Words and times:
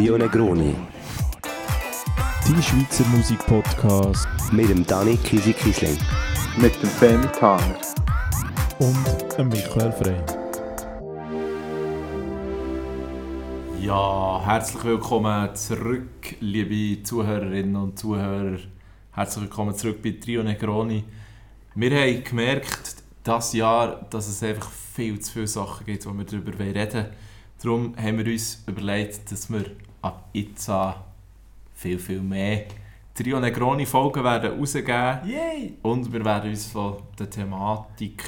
Trio 0.00 0.16
Negroni. 0.16 0.74
Die 2.48 2.62
Schweizer 2.62 3.04
Musikpodcast 3.08 4.26
Mit 4.50 4.70
dem 4.70 4.86
Dani 4.86 5.18
Kisi 5.18 5.52
Kisling. 5.52 5.98
Mit 6.56 6.82
dem 6.82 6.88
Femi 6.88 7.26
Tanger. 7.26 7.76
und 8.78 9.36
dem 9.36 9.48
Michael 9.50 9.92
Frey. 9.92 10.16
Ja, 13.82 14.40
herzlich 14.42 14.82
willkommen 14.84 15.54
zurück, 15.54 16.34
liebe 16.40 17.02
Zuhörerinnen 17.02 17.76
und 17.76 17.98
Zuhörer. 17.98 18.56
Herzlich 19.12 19.42
willkommen 19.42 19.74
zurück 19.74 20.00
bei 20.02 20.12
Trio 20.12 20.42
Negroni. 20.42 21.04
Wir 21.74 21.90
haben 21.90 22.24
gemerkt, 22.24 22.96
dieses 23.26 23.52
Jahr, 23.52 24.06
dass 24.08 24.28
es 24.28 24.42
einfach 24.42 24.70
viel 24.70 25.20
zu 25.20 25.30
viele 25.30 25.46
Sachen 25.46 25.84
gibt, 25.84 26.06
wo 26.06 26.14
wir 26.14 26.24
darüber 26.24 26.58
reden 26.58 26.90
wollen. 26.90 27.06
Darum 27.62 27.94
haben 27.98 28.16
wir 28.16 28.32
uns 28.32 28.64
überlegt, 28.66 29.30
dass 29.30 29.50
wir 29.52 29.66
ab 30.02 30.28
jetzt 30.32 30.68
an 30.68 30.94
viel, 31.74 31.98
viel 31.98 32.20
mehr 32.20 32.64
Trio 33.14 33.38
Negroni 33.40 33.84
Folgen 33.84 34.24
werden 34.24 34.58
rausgeben. 34.58 35.18
Yay! 35.26 35.74
Und 35.82 36.12
wir 36.12 36.24
werden 36.24 36.50
uns 36.50 36.66
von 36.66 36.96
der 37.18 37.28
Thematik 37.28 38.24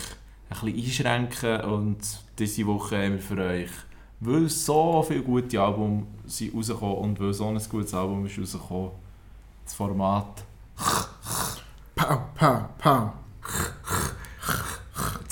ein 0.50 0.72
bisschen 0.72 1.06
einschränken 1.06 1.60
und 1.62 1.98
diese 2.38 2.66
Woche 2.66 2.96
haben 2.96 3.14
wir 3.14 3.20
für 3.20 3.38
euch, 3.38 3.70
weil 4.20 4.48
so 4.48 5.02
viele 5.02 5.22
gute 5.22 5.60
Alben 5.60 6.06
sind 6.26 6.54
rausgekommen 6.54 6.96
und 6.96 7.20
weil 7.20 7.32
so 7.32 7.48
ein 7.48 7.58
gutes 7.70 7.94
Album 7.94 8.26
ist 8.26 8.38
rausgekommen, 8.38 8.90
das 9.64 9.74
Format 9.74 10.44
Pow, 11.94 12.18
pow, 12.34 12.64
pow. 12.78 13.12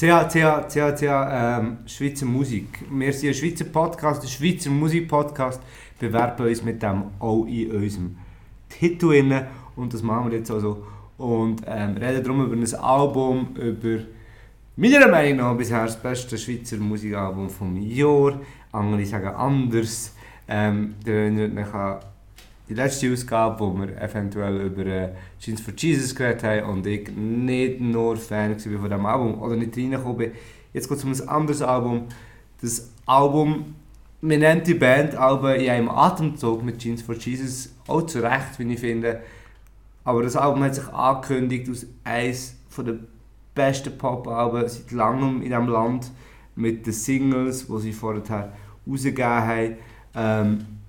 CH, 0.01 0.31
CH, 0.31 0.67
CH, 0.67 0.97
CH, 0.97 1.29
ähm, 1.31 1.79
Schweizer 1.85 2.25
Musik. 2.25 2.87
Wir 2.91 3.13
sind 3.13 3.29
ein 3.29 3.35
Schweizer 3.35 3.67
Podcast, 3.67 4.23
ein 4.23 4.29
Schweizer 4.29 4.71
Musikpodcast. 4.71 5.61
Bewerben 5.99 6.47
uns 6.47 6.65
mit 6.65 6.83
dem 6.83 7.03
auch 7.19 7.45
in 7.45 7.71
unserem 7.71 8.17
Titel 8.71 9.11
rein. 9.11 9.47
Und 9.77 9.93
das 9.93 10.03
machen 10.03 10.31
wir 10.31 10.39
jetzt 10.39 10.51
also. 10.51 10.87
Und 11.19 11.61
ähm, 11.67 11.99
reden 11.99 12.25
darum 12.25 12.47
über 12.47 12.57
ein 12.57 12.75
Album, 12.83 13.49
über 13.57 14.03
meiner 14.75 15.07
Meinung 15.07 15.37
nach 15.37 15.55
bisher 15.55 15.85
das 15.85 16.03
beste 16.03 16.39
Schweizer 16.39 16.79
Musikalbum 16.79 17.51
vom 17.51 17.77
Jahr. 17.77 18.41
Andere 18.73 19.05
sagen 19.05 19.35
anders. 19.35 20.15
Ähm, 20.49 20.95
ihr 21.05 21.13
erinnert 21.13 21.53
mich 21.53 21.75
an 21.75 21.99
die 22.71 22.75
letzte 22.75 23.13
Ausgabe, 23.13 23.59
wo 23.59 23.77
wir 23.77 24.01
eventuell 24.01 24.61
über 24.61 24.87
äh, 24.87 25.09
Jeans 25.41 25.61
for 25.61 25.75
Jesus 25.77 26.15
geredet 26.15 26.45
haben 26.45 26.71
und 26.71 26.87
ich 26.87 27.11
nicht 27.11 27.81
nur 27.81 28.17
Fan 28.17 28.53
war 28.53 28.61
von 28.61 28.89
diesem 28.89 29.07
Album 29.07 29.43
oder 29.43 29.57
nicht 29.57 29.77
reingekommen 29.77 30.17
bin. 30.17 30.33
Jetzt 30.73 30.89
geht 30.89 30.99
es 30.99 31.05
um 31.05 31.11
ein 31.11 31.29
anderes 31.29 31.63
Album. 31.63 32.05
Das 32.61 32.93
Album, 33.07 33.75
man 34.21 34.39
nennt 34.39 34.69
die 34.69 34.75
Band 34.75 35.17
Alben 35.17 35.61
in 35.61 35.69
einem 35.69 35.89
Atemzug 35.89 36.63
mit 36.63 36.79
Jeans 36.79 37.03
for 37.03 37.17
Jesus, 37.17 37.71
auch 37.89 38.03
zu 38.03 38.23
Recht, 38.23 38.59
wie 38.59 38.73
ich 38.73 38.79
finde. 38.79 39.21
Aber 40.05 40.23
das 40.23 40.37
Album 40.37 40.63
hat 40.63 40.77
sich 40.77 40.87
angekündigt 40.87 41.69
als 41.69 41.87
eines 42.05 42.57
der 42.79 42.99
besten 43.53 43.99
Pop-Alben 43.99 44.69
seit 44.69 44.93
langem 44.93 45.43
in 45.43 45.49
diesem 45.49 45.67
Land 45.67 46.13
mit 46.55 46.87
den 46.87 46.93
Singles, 46.93 47.67
die 47.67 47.79
sie 47.81 47.93
vorher 47.93 48.53
rausgegeben 48.87 49.25
haben. 49.25 49.77
Ähm, 50.15 50.80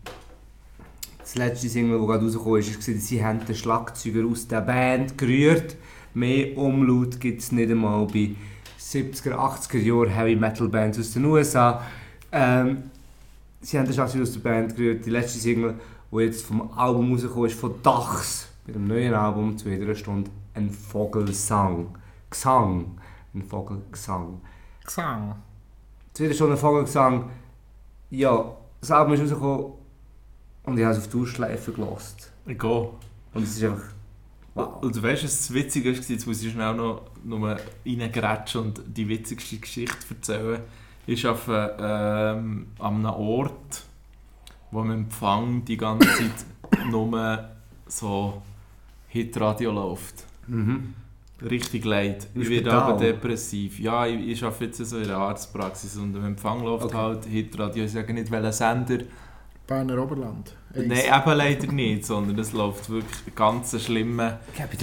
das 1.32 1.38
letzte 1.38 1.70
Single, 1.70 1.98
das 1.98 2.08
gerade 2.08 2.26
rausgekommen 2.26 2.60
ist, 2.60 2.88
war, 2.88 2.94
dass 2.94 3.08
sie 3.08 3.24
haben 3.24 3.46
den 3.46 3.56
Schlagzeuger 3.56 4.28
aus 4.30 4.48
der 4.48 4.62
Band 4.62 5.18
gerührt. 5.18 5.78
Mehr 6.14 6.58
Umlaut 6.58 7.22
gibt 7.22 7.42
es 7.42 7.54
nicht 7.54 7.72
einmal 7.72 8.06
bei 8.08 8.36
70er, 8.78 9.36
80er 9.36 9.78
Jahren 9.78 10.10
Heavy 10.10 10.36
Metal 10.36 10.68
Bands 10.68 11.00
aus 11.00 11.14
den 11.14 11.24
USA. 11.24 11.82
Ähm, 12.34 12.84
sie 13.62 13.80
haben 13.80 13.86
den 13.86 13.94
Schlagzeuger 13.94 14.24
aus 14.24 14.34
der 14.34 14.42
Band 14.42 14.76
gerührt. 14.76 15.06
Die 15.06 15.10
letzte 15.10 15.40
Single, 15.40 15.76
die 16.12 16.18
jetzt 16.18 16.46
vom 16.46 16.70
Album 16.74 17.14
rausgekommen 17.14 17.46
ist, 17.50 17.58
von 17.58 17.76
Dachs, 17.82 18.50
mit 18.66 18.76
dem 18.76 18.88
neuen 18.88 19.14
Album, 19.14 19.58
zu 19.58 19.70
jeder 19.70 19.96
Stunde, 19.96 20.30
ein 20.54 20.70
Vogelsang. 20.70 21.98
Gesang. 22.30 22.98
Ein 23.34 23.44
Vogelgesang. 23.44 24.42
Gesang. 24.84 25.36
Zu 26.12 26.24
jeder 26.24 26.36
Stunde 26.36 26.56
ein 26.56 26.60
Vogelgesang. 26.60 27.30
Ja, 28.10 28.54
das 28.82 28.92
Album 28.92 29.14
ist 29.14 29.22
rausgekommen 29.22 29.81
und 30.64 30.78
ich 30.78 30.84
habe 30.84 30.96
es 30.96 31.00
auf 31.00 31.08
Durchschleife 31.10 31.72
gelassen. 31.72 32.18
Ich 32.46 32.58
gehe. 32.58 32.90
Und 33.34 33.44
es 33.44 33.58
ist 33.58 33.64
einfach. 33.64 33.84
Wow. 34.54 34.84
Und 34.84 34.96
du 34.96 35.02
weißt, 35.02 35.24
was 35.24 35.38
das 35.38 35.54
Witzige 35.54 35.92
ist, 35.92 36.10
jetzt 36.10 36.28
muss 36.28 36.44
ich 36.44 36.52
schnell 36.52 36.74
noch, 36.76 37.04
noch 37.24 37.58
reingrätschen 37.86 38.62
und 38.62 38.82
die 38.86 39.08
witzigste 39.08 39.58
Geschichte 39.58 39.96
erzählen. 40.14 40.62
Ist 41.08 41.26
auf 41.26 41.48
ähm, 41.48 42.68
an 42.80 42.96
einem 42.96 43.06
Ort, 43.06 43.84
wo 44.72 44.82
im 44.82 44.92
Empfang 44.92 45.64
die 45.66 45.78
ganze 45.78 46.08
Zeit 46.18 46.46
nur 46.90 47.50
so 47.88 48.42
Hitradio 49.08 49.72
läuft. 49.72 50.26
Mhm. 50.48 50.94
Richtig 51.42 51.86
leid. 51.86 52.28
Ich 52.36 52.50
werde 52.50 52.72
aber 52.74 53.00
depressiv. 53.00 53.80
Ja, 53.80 54.06
ich, 54.06 54.28
ich 54.28 54.44
arbeite 54.44 54.66
jetzt 54.66 54.78
so 54.78 54.98
in 54.98 55.08
der 55.08 55.18
Arztpraxis 55.18 55.98
und 55.98 56.16
im 56.16 56.24
Empfang 56.26 56.64
läuft 56.64 56.86
Okay. 56.86 56.98
halt 56.98 57.26
Hitradio. 57.26 57.86
Ich 57.86 57.92
sage 57.92 58.14
nicht, 58.14 58.30
welcher 58.30 58.52
Sender. 58.52 59.00
Berner 59.68 60.02
Oberland. 60.02 60.56
Nein, 60.74 60.92
eben 60.92 61.38
leider 61.38 61.72
nicht, 61.72 62.06
sondern 62.06 62.38
es 62.40 62.54
läuft 62.54 62.90
wirklich 62.90 63.28
ein 63.28 63.36
ganz 63.36 63.82
schlimmer 63.84 64.40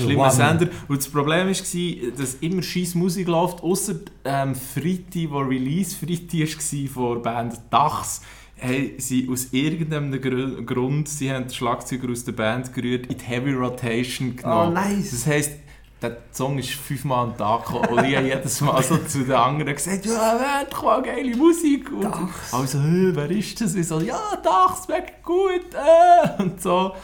One. 0.06 0.30
Sender. 0.30 0.68
Und 0.86 0.98
das 0.98 1.08
Problem 1.08 1.46
war, 1.46 2.12
dass 2.16 2.34
immer 2.40 2.62
scheiß 2.62 2.94
Musik 2.94 3.26
läuft, 3.28 3.62
außer 3.62 3.94
ähm, 4.24 4.54
Freitag, 4.54 5.30
wo 5.30 5.38
Release 5.38 5.96
Freitag 5.96 6.56
war 6.58 6.88
von 6.88 7.14
der 7.14 7.20
Band 7.30 7.60
Dachs, 7.70 8.20
haben 8.60 8.90
sie 8.98 9.28
aus 9.30 9.48
irgendeinem 9.52 10.20
Gr- 10.20 10.62
Grund, 10.62 11.08
sie 11.08 11.30
haben 11.32 11.44
den 11.44 11.54
Schlagzeuger 11.54 12.10
aus 12.10 12.24
der 12.24 12.32
Band 12.32 12.72
gerührt, 12.74 13.06
in 13.06 13.16
die 13.16 13.24
Heavy 13.24 13.52
Rotation 13.52 14.30
Oh, 14.38 14.42
genommen. 14.42 14.74
nice. 14.74 15.10
Das 15.10 15.26
heisst, 15.26 15.52
der 16.00 16.16
Song 16.32 16.58
ist 16.58 16.70
fünfmal 16.70 17.24
am 17.24 17.36
Tag 17.36 17.66
gekommen 17.66 17.88
und 17.88 18.04
ich 18.04 18.16
habe 18.16 18.26
jedes 18.26 18.60
Mal 18.60 18.82
so 18.82 18.96
zu 18.98 19.24
den 19.24 19.32
anderen 19.32 19.74
gesagt, 19.74 20.06
ja, 20.06 20.38
man, 20.40 20.66
komm, 20.72 21.02
geile 21.02 21.36
Musik. 21.36 21.90
Und 21.90 22.06
also, 22.52 22.80
«Hä, 22.80 23.10
wer 23.14 23.30
ist 23.30 23.60
das? 23.60 23.74
Ich 23.74 23.88
so, 23.88 24.00
ja, 24.00 24.20
Dachs, 24.42 24.88
weg 24.88 25.22
gut. 25.24 25.74
Äh, 25.74 26.42
und 26.42 26.62
so. 26.62 26.94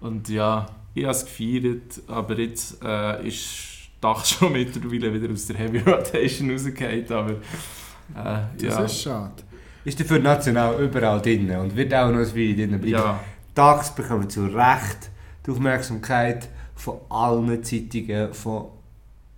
Und 0.00 0.28
ja, 0.28 0.66
ich 0.94 1.02
habe 1.04 1.12
es 1.12 1.24
gefeiert, 1.24 2.00
aber 2.06 2.38
jetzt 2.38 2.82
äh, 2.84 3.26
ist 3.26 3.88
Dachs 4.00 4.30
schon 4.38 4.52
mittlerweile 4.52 5.12
wieder 5.12 5.32
aus 5.32 5.46
der 5.46 5.56
Heavy 5.56 5.78
Rotation 5.78 6.50
rausgefallen, 6.50 7.10
aber 7.12 7.30
äh, 7.32 8.42
Das 8.58 8.62
ja. 8.62 8.84
ist 8.84 9.02
schade. 9.02 9.42
Ist 9.84 9.98
dafür 10.00 10.18
national 10.20 10.80
überall 10.82 11.20
drin 11.20 11.50
und 11.50 11.74
wird 11.76 11.92
auch 11.94 12.10
noch 12.10 12.18
ein 12.18 12.34
Weile 12.34 12.54
drin 12.54 12.70
bleiben. 12.80 12.88
ja. 12.88 13.20
Tags 13.54 13.94
bekommen 13.94 14.28
zu 14.28 14.46
Recht 14.46 15.10
die 15.46 15.50
Aufmerksamkeit 15.50 16.48
von 16.76 16.98
allen 17.08 17.62
Zeitungen, 17.64 18.32
von 18.32 18.66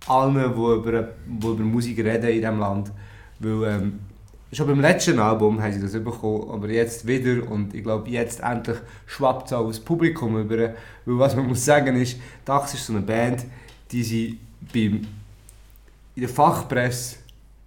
allen, 0.07 0.35
die 0.35 0.59
über, 0.59 1.09
die 1.25 1.47
über 1.47 1.63
Musik 1.63 1.97
reden 1.99 2.29
in 2.29 2.41
diesem 2.41 2.59
Land. 2.59 2.91
Weil, 3.39 3.63
ähm, 3.63 3.99
schon 4.51 4.67
beim 4.67 4.81
letzten 4.81 5.19
Album 5.19 5.61
haben 5.61 5.73
sie 5.73 5.81
das 5.81 5.93
bekommen, 5.93 6.49
aber 6.51 6.69
jetzt 6.69 7.07
wieder 7.07 7.49
und 7.49 7.73
ich 7.73 7.83
glaube, 7.83 8.09
jetzt 8.09 8.41
endlich 8.41 8.77
schwappt 9.05 9.47
es 9.47 9.53
auch 9.53 9.65
aufs 9.65 9.79
Publikum 9.79 10.39
über. 10.39 10.57
Weil 10.57 10.73
was 11.05 11.35
man 11.35 11.47
muss 11.47 11.63
sagen 11.63 11.95
ist, 11.95 12.17
Dax 12.45 12.73
ist 12.73 12.85
so 12.85 12.93
eine 12.93 13.01
Band, 13.01 13.45
die 13.91 14.03
sie 14.03 14.39
beim, 14.73 15.07
in 16.15 16.21
der 16.21 16.29
Fachpresse 16.29 17.17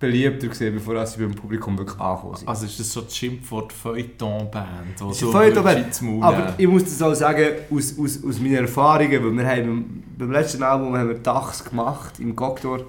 beliebter 0.02 0.48
gesehen, 0.48 0.74
bevor 0.74 1.06
sie 1.06 1.22
beim 1.22 1.32
Publikum 1.32 1.78
wirklich 1.78 1.98
angekommen 2.00 2.34
sind. 2.34 2.48
Also 2.48 2.66
ist 2.66 2.80
das 2.80 2.92
so 2.92 3.02
das 3.02 3.16
Schimpfwort 3.16 3.72
Feuilleton-Band? 3.72 5.00
Ist 5.00 5.22
eine 5.22 5.32
Feuilleton-Band, 5.32 6.02
Aber 6.20 6.54
ich 6.58 6.66
muss 6.66 6.82
das 6.84 7.00
auch 7.00 7.14
sagen, 7.14 7.46
aus, 7.70 7.96
aus, 7.96 8.24
aus 8.24 8.40
meinen 8.40 8.56
Erfahrungen, 8.56 9.24
weil 9.24 9.32
wir 9.32 9.46
haben 9.46 10.02
beim, 10.18 10.32
letzten 10.32 10.62
Album 10.64 10.96
haben 10.96 11.08
wir 11.08 11.18
Dachs 11.18 11.64
gemacht, 11.64 12.18
im 12.18 12.34
Cocktor, 12.34 12.80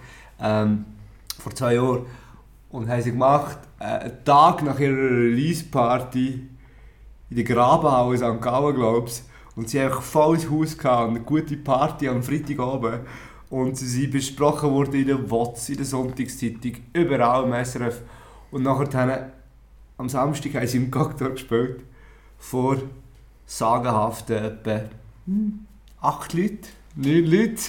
ähm, 0.41 0.85
vor 1.37 1.53
zwei 1.53 1.75
Jahren. 1.75 2.07
Und 2.71 2.89
haben 2.89 3.01
sie 3.03 3.11
gemacht, 3.11 3.59
äh, 3.79 3.83
einen 3.83 4.25
Tag 4.25 4.63
nach 4.63 4.79
ihrer 4.79 4.97
Release-Party 4.97 6.49
in 7.29 7.35
der 7.35 7.45
Grabenhalle 7.45 8.15
in 8.15 8.17
St. 8.17 8.41
Gallen, 8.41 8.75
glaube 8.75 9.07
ich. 9.07 9.21
Und 9.55 9.69
sie 9.69 9.79
haben 9.79 9.89
einfach 9.89 10.01
volles 10.01 10.49
Haus 10.49 10.75
gehabt 10.75 11.09
und 11.09 11.15
eine 11.17 11.23
gute 11.23 11.57
Party 11.57 12.09
am 12.09 12.23
Freitagabend. 12.23 13.01
Und 13.53 13.77
sie 13.77 13.85
sind 13.87 14.09
besprochen 14.09 14.71
worden 14.71 14.95
in 14.95 15.05
der 15.05 15.29
WOTS, 15.29 15.69
in 15.69 15.77
der 15.77 15.85
Sonntagszeitung, 15.85 16.73
überall 16.91 17.43
im 17.43 17.53
SRF. 17.63 18.01
Und 18.49 18.63
nachher 18.63 18.91
haben, 18.99 19.31
am 19.99 20.09
Samstag 20.09 20.55
haben 20.55 20.65
sie 20.65 20.77
im 20.77 20.89
Cocktor 20.89 21.29
gespielt 21.29 21.81
vor 22.39 22.77
sagenhaften 23.45 24.37
etwa 24.37 24.81
hm, 25.27 25.65
acht 26.01 26.33
Leuten, 26.33 26.67
neun 26.95 27.25
Leuten. 27.25 27.59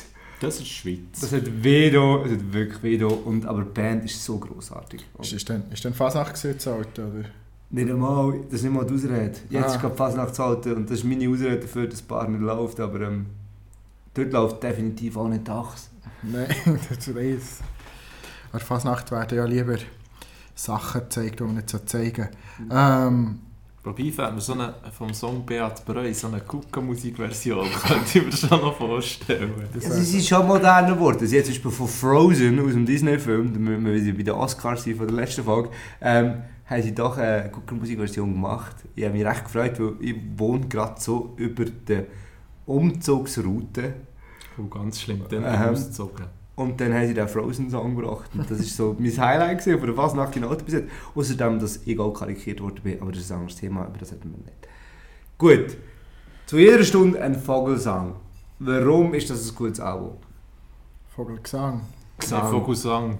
Das 0.41 0.59
ist 0.59 0.69
Schweiz. 0.69 1.21
Das 1.21 1.33
hat 1.33 1.63
weh 1.63 1.91
da, 1.91 2.23
es 2.25 2.33
hat 2.33 2.53
wirklich 2.55 2.83
weh 2.83 2.97
da. 2.97 3.07
Und, 3.09 3.45
aber 3.45 3.65
die 3.65 3.71
Band 3.75 4.07
ist 4.07 4.25
so 4.25 4.39
grossartig. 4.39 5.05
Ist, 5.21 5.35
ist 5.35 5.47
denn, 5.51 5.65
ist 5.71 5.85
denn 5.85 5.93
Fasnacht 5.93 6.43
alt, 6.67 6.99
oder? 6.99 7.25
Nicht 7.69 7.91
einmal, 7.91 8.41
das 8.45 8.55
ist 8.55 8.63
nicht 8.63 8.73
mal 8.73 8.87
die 8.87 8.95
Ausrede. 8.95 9.35
Jetzt 9.51 9.65
Ah. 9.65 9.75
ist 9.75 9.81
gerade 9.83 9.95
Fasnachtsalter 9.95 10.77
und 10.77 10.89
das 10.89 11.01
ist 11.01 11.05
meine 11.05 11.29
Ausrede 11.29 11.59
dafür, 11.59 11.85
dass 11.85 11.99
das 11.99 12.03
Bar 12.03 12.27
nicht 12.27 12.41
läuft. 12.41 12.81
Aber 12.81 13.03
ähm, 13.03 13.27
dort 14.15 14.33
läuft 14.33 14.63
definitiv 14.63 15.17
auch 15.17 15.29
nicht 15.29 15.47
Dachs. 15.47 15.91
Nein, 16.23 16.49
das 16.89 17.15
weiß. 17.15 17.61
An 18.53 18.59
der 18.59 18.61
Fasnacht 18.61 19.11
werden 19.11 19.37
ja 19.37 19.45
lieber 19.45 19.77
Sachen 20.55 21.03
gezeigt, 21.03 21.41
die 21.41 21.45
man 21.45 21.57
nicht 21.57 21.69
so 21.69 21.79
zeigen 21.79 22.29
ähm, 22.71 23.41
Wobei 23.85 24.11
fällt 24.11 24.35
mir 24.35 24.41
so 24.41 24.55
eine, 24.55 24.75
vom 24.97 25.13
Song 25.13 25.45
Beat 25.45 25.85
Breu, 25.85 26.11
so 26.15 26.29
eine 26.29 26.41
Kuka-Musikversion, 26.41 27.69
könnte 27.87 28.19
ich 28.19 28.25
mir 28.25 28.33
schon 28.33 28.61
noch 28.61 28.75
vorstellen. 28.75 29.53
Das 29.75 29.85
Ja, 29.85 29.91
sie 29.91 30.05
sind 30.05 30.25
schon 30.25 30.47
moderner 30.47 30.95
geworden. 30.95 31.27
Sie 31.27 31.37
hat 31.37 31.45
zum 31.45 31.53
Beispiel 31.53 31.71
von 31.71 31.89
Frozen 31.89 32.61
aus 32.61 32.73
dem 32.73 32.87
Disney-Film, 32.87 33.53
da 33.53 33.59
müssen 33.59 33.85
wir 33.85 33.95
wieder 33.95 34.17
bei 34.17 34.23
den 34.23 34.35
Oscars 34.35 34.85
sein 34.85 34.97
von 34.97 35.07
der 35.07 35.17
letzten 35.17 35.45
Folge, 35.45 35.69
ähm, 36.01 36.45
haben 36.65 36.83
sie 36.83 36.95
doch 36.95 37.19
eine 37.19 37.51
gute 37.51 37.75
Musikversion 37.75 38.33
gemacht. 38.33 38.77
Ich 38.95 39.05
habe 39.05 39.13
mich 39.13 39.27
recht 39.27 39.45
gefreut, 39.45 39.79
weil 39.79 39.97
ich 40.01 40.17
wohne 40.39 40.67
gerade 40.67 40.99
so 40.99 41.35
über 41.37 41.67
der 41.67 42.07
Umzugsroute 42.67 43.95
Oh, 44.57 44.65
ganz 44.69 45.01
schlimm, 45.01 45.23
dann 45.29 45.43
Ähm. 45.45 45.71
ausgezogen. 45.73 46.27
und 46.57 46.81
dann 46.81 46.95
haben 46.95 47.09
sie 47.09 47.15
den 47.15 47.27
Frozen-Song 47.27 47.97
gebracht. 47.97 48.31
Und 48.35 48.49
das 48.49 48.59
war 48.59 48.65
so 48.65 48.97
mein 48.99 49.11
Highlight 49.19 49.59
gewesen, 49.59 49.79
von 49.81 49.87
der 49.89 49.97
Fasnacht 49.97 50.37
in 50.37 50.45
Auto 50.45 50.65
bis 50.65 50.75
jetzt. 50.75 50.89
Außerdem, 51.15 51.59
dass 51.59 51.81
ich 51.85 51.99
auch 51.99 52.13
karikiert 52.13 52.61
worden 52.61 52.81
bin, 52.85 53.01
aber 53.03 53.11
das 53.11 53.23
ist 53.23 53.33
ein 53.33 53.39
anderes 53.41 53.57
Thema, 53.59 53.87
über 53.89 53.99
das 53.99 54.13
hätten 54.13 54.31
wir 54.31 54.39
nicht. 54.45 54.69
Gut, 55.37 55.77
zu 56.47 56.59
jeder 56.59 56.85
Stunde 56.85 57.21
ein 57.21 57.35
Vogelsang. 57.35 58.15
Warum 58.61 59.13
ist 59.15 59.29
das 59.31 59.49
ein 59.51 59.55
gutes 59.57 59.81
Album? 59.81 60.13
Vogelgesang. 61.17 61.81
Nein, 62.31 62.51
Vogelsang. 62.51 63.19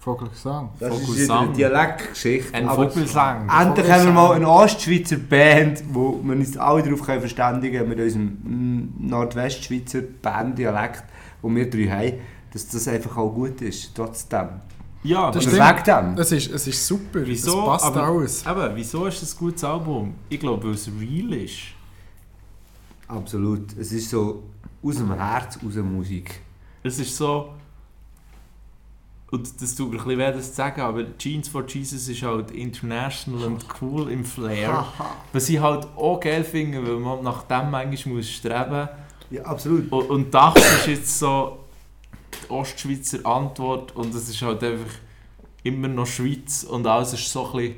Vogelgesang. 0.00 0.70
Das 0.80 0.94
ist 0.94 1.00
Vogelsang. 1.04 1.26
wieder 1.26 1.40
eine 1.40 1.52
Dialektgeschichte. 1.52 2.54
Ein 2.54 2.68
aber 2.68 2.88
Vogelsang. 2.88 3.48
Endlich 3.50 3.90
haben 3.90 4.06
wir 4.06 4.12
mal 4.12 4.32
eine 4.32 4.48
Ostschweizer 4.48 5.16
Band, 5.18 5.82
wo 5.92 6.18
wir 6.22 6.34
uns 6.36 6.56
alle 6.56 6.82
darauf 6.82 7.02
können 7.02 7.20
verständigen 7.20 7.76
können, 7.76 7.88
mit 7.90 8.00
unserem 8.00 8.24
mm, 8.42 9.08
Nordwestschweizer 9.08 10.00
Banddialekt, 10.22 11.04
wo 11.42 11.54
wir 11.54 11.68
drei 11.68 11.86
haben, 11.88 12.18
dass 12.50 12.66
das 12.68 12.88
einfach 12.88 13.14
auch 13.18 13.28
gut 13.30 13.60
ist, 13.60 13.94
trotzdem. 13.94 14.48
Ja, 15.02 15.30
Das 15.30 15.44
stimmt. 15.44 15.86
dem. 15.86 16.16
Es 16.18 16.32
ist, 16.32 16.50
es 16.50 16.66
ist 16.66 16.86
super. 16.86 17.20
Wieso? 17.24 17.60
Es 17.60 17.66
passt 17.66 17.84
aber, 17.84 18.02
alles. 18.04 18.46
Eben, 18.46 18.76
wieso 18.76 19.04
ist 19.06 19.22
es 19.22 19.34
ein 19.34 19.38
gutes 19.38 19.64
Album? 19.64 20.14
Ich 20.30 20.40
glaube, 20.40 20.64
weil 20.66 20.74
es 20.74 20.88
real 20.98 21.32
ist. 21.34 21.58
Absolut. 23.06 23.76
Es 23.78 23.92
ist 23.92 24.08
so 24.08 24.44
aus 24.82 24.96
dem 24.96 25.12
Herz, 25.12 25.58
aus 25.66 25.74
der 25.74 25.82
Musik. 25.82 26.40
Es 26.82 26.98
ist 26.98 27.14
so. 27.14 27.50
Und 29.30 29.62
das 29.62 29.76
tut 29.76 29.90
mir 29.92 29.98
ein 29.98 30.04
bisschen 30.04 30.18
weh, 30.18 30.32
das 30.32 30.50
zu 30.50 30.56
sagen, 30.56 30.80
aber 30.80 31.16
Jeans 31.16 31.48
for 31.48 31.64
Jesus 31.66 32.08
ist 32.08 32.22
halt 32.22 32.50
international 32.50 33.44
und 33.44 33.64
cool 33.80 34.10
im 34.10 34.24
Flair. 34.24 34.86
Was 35.32 35.48
ich 35.48 35.60
halt 35.60 35.86
auch 35.96 36.18
geil 36.18 36.42
finde, 36.42 36.84
weil 36.84 36.96
man 36.96 37.22
nach 37.22 37.44
dem 37.44 37.70
manchmal 37.70 38.16
muss 38.16 38.28
streben 38.28 38.88
Ja, 39.30 39.42
absolut. 39.44 39.90
Und, 39.92 40.10
und 40.10 40.34
das 40.34 40.56
ist 40.56 40.86
jetzt 40.88 41.18
so 41.20 41.60
die 42.34 42.50
Ostschweizer 42.50 43.24
Antwort 43.24 43.94
und 43.94 44.12
es 44.14 44.28
ist 44.28 44.42
halt 44.42 44.64
einfach 44.64 44.94
immer 45.62 45.88
noch 45.88 46.06
Schweiz 46.06 46.64
und 46.64 46.86
alles 46.86 47.12
ist 47.12 47.30
so 47.30 47.46
ein 47.46 47.52
bisschen 47.52 47.74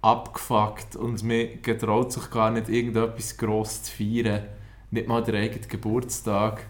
abgefuckt 0.00 0.96
und 0.96 1.22
man 1.22 1.62
getraut 1.62 2.12
sich 2.12 2.30
gar 2.30 2.50
nicht 2.50 2.68
irgendetwas 2.68 3.36
gross 3.36 3.82
zu 3.84 3.92
feiern. 3.92 4.44
Nicht 4.90 5.06
mal 5.06 5.22
der 5.22 5.34
eigene 5.34 5.66
Geburtstag. 5.66 6.66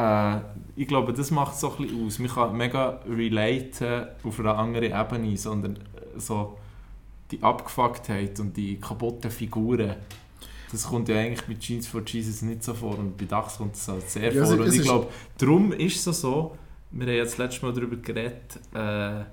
Äh, 0.00 0.40
ich 0.76 0.86
glaube, 0.88 1.12
das 1.12 1.30
macht 1.30 1.56
so 1.58 1.72
ein 1.72 1.82
bisschen 1.82 2.06
aus. 2.06 2.18
Man 2.18 2.28
kann 2.28 2.56
mega 2.56 3.00
relaten 3.08 4.06
auf 4.24 4.40
einer 4.40 4.56
anderen 4.56 4.92
Ebene, 4.92 5.36
sondern 5.36 5.76
äh, 5.76 6.18
so 6.18 6.56
die 7.30 7.42
Abgefucktheit 7.42 8.38
und 8.40 8.56
die 8.56 8.76
kaputten 8.80 9.30
Figuren. 9.30 9.94
Das 10.72 10.84
kommt 10.84 11.08
ja 11.08 11.16
eigentlich 11.16 11.48
mit 11.48 11.60
Jeans 11.60 11.86
for 11.88 12.02
Jesus 12.06 12.42
nicht 12.42 12.62
so 12.62 12.74
vor 12.74 12.96
und 12.98 13.16
bei 13.16 13.24
Dachs 13.24 13.58
kommt 13.58 13.74
das 13.74 13.88
halt 13.88 14.08
sehr 14.08 14.32
Ja, 14.32 14.42
es- 14.42 14.48
vor. 14.50 14.58
Und 14.60 14.66
es 14.68 14.74
ich 14.76 14.82
glaube, 14.82 15.08
darum 15.38 15.72
ist 15.72 16.06
es 16.06 16.20
so, 16.20 16.56
wir 16.92 17.06
haben 17.06 17.14
jetzt 17.14 17.38
letztes 17.38 17.62
Mal 17.62 17.72
darüber 17.72 17.96
geredet, 17.96 18.56
äh, 18.74 19.24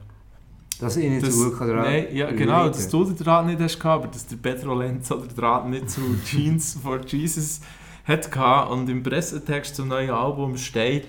Dass 0.80 0.98
ich 0.98 1.10
nicht 1.10 1.26
das, 1.26 1.36
so 1.36 1.50
gut 1.52 1.60
daran 1.62 1.84
nein, 1.86 2.08
ja, 2.14 2.30
genau, 2.32 2.68
dass 2.68 2.88
du 2.90 3.04
den 3.04 3.16
Draht 3.18 3.46
nicht 3.46 3.60
hast 3.60 3.80
gehabt, 3.80 4.04
aber 4.04 4.12
dass 4.14 4.26
der 4.28 4.36
Pedro 4.38 4.76
Lenz 4.76 5.12
oder 5.12 5.26
der 5.28 5.36
Draht 5.36 5.68
nicht 5.70 5.90
zu 5.90 6.02
Jeans 6.26 6.78
for 6.82 7.00
Jesus 7.06 7.62
hat 8.08 8.32
gehabt. 8.32 8.72
Und 8.72 8.90
im 8.90 9.04
Pressetext 9.04 9.76
zum 9.76 9.90
neuen 9.90 10.12
Album 10.12 10.58
steht 10.58 11.08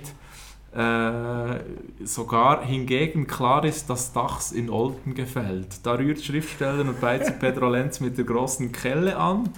äh, 0.75 1.61
sogar 2.05 2.65
hingegen 2.65 3.27
klar 3.27 3.65
ist, 3.65 3.89
dass 3.89 4.13
Dachs 4.13 4.53
in 4.53 4.69
Olten 4.69 5.15
gefällt. 5.15 5.87
Da 5.87 5.95
rührt 5.95 6.23
Schriftsteller 6.23 6.81
und 6.81 7.01
Beizer 7.01 7.33
Pedro 7.33 7.71
Lenz 7.71 8.01
mit 8.01 8.19
der 8.19 8.25
grossen 8.25 8.73
Kelle 8.73 9.17
an. 9.17 9.49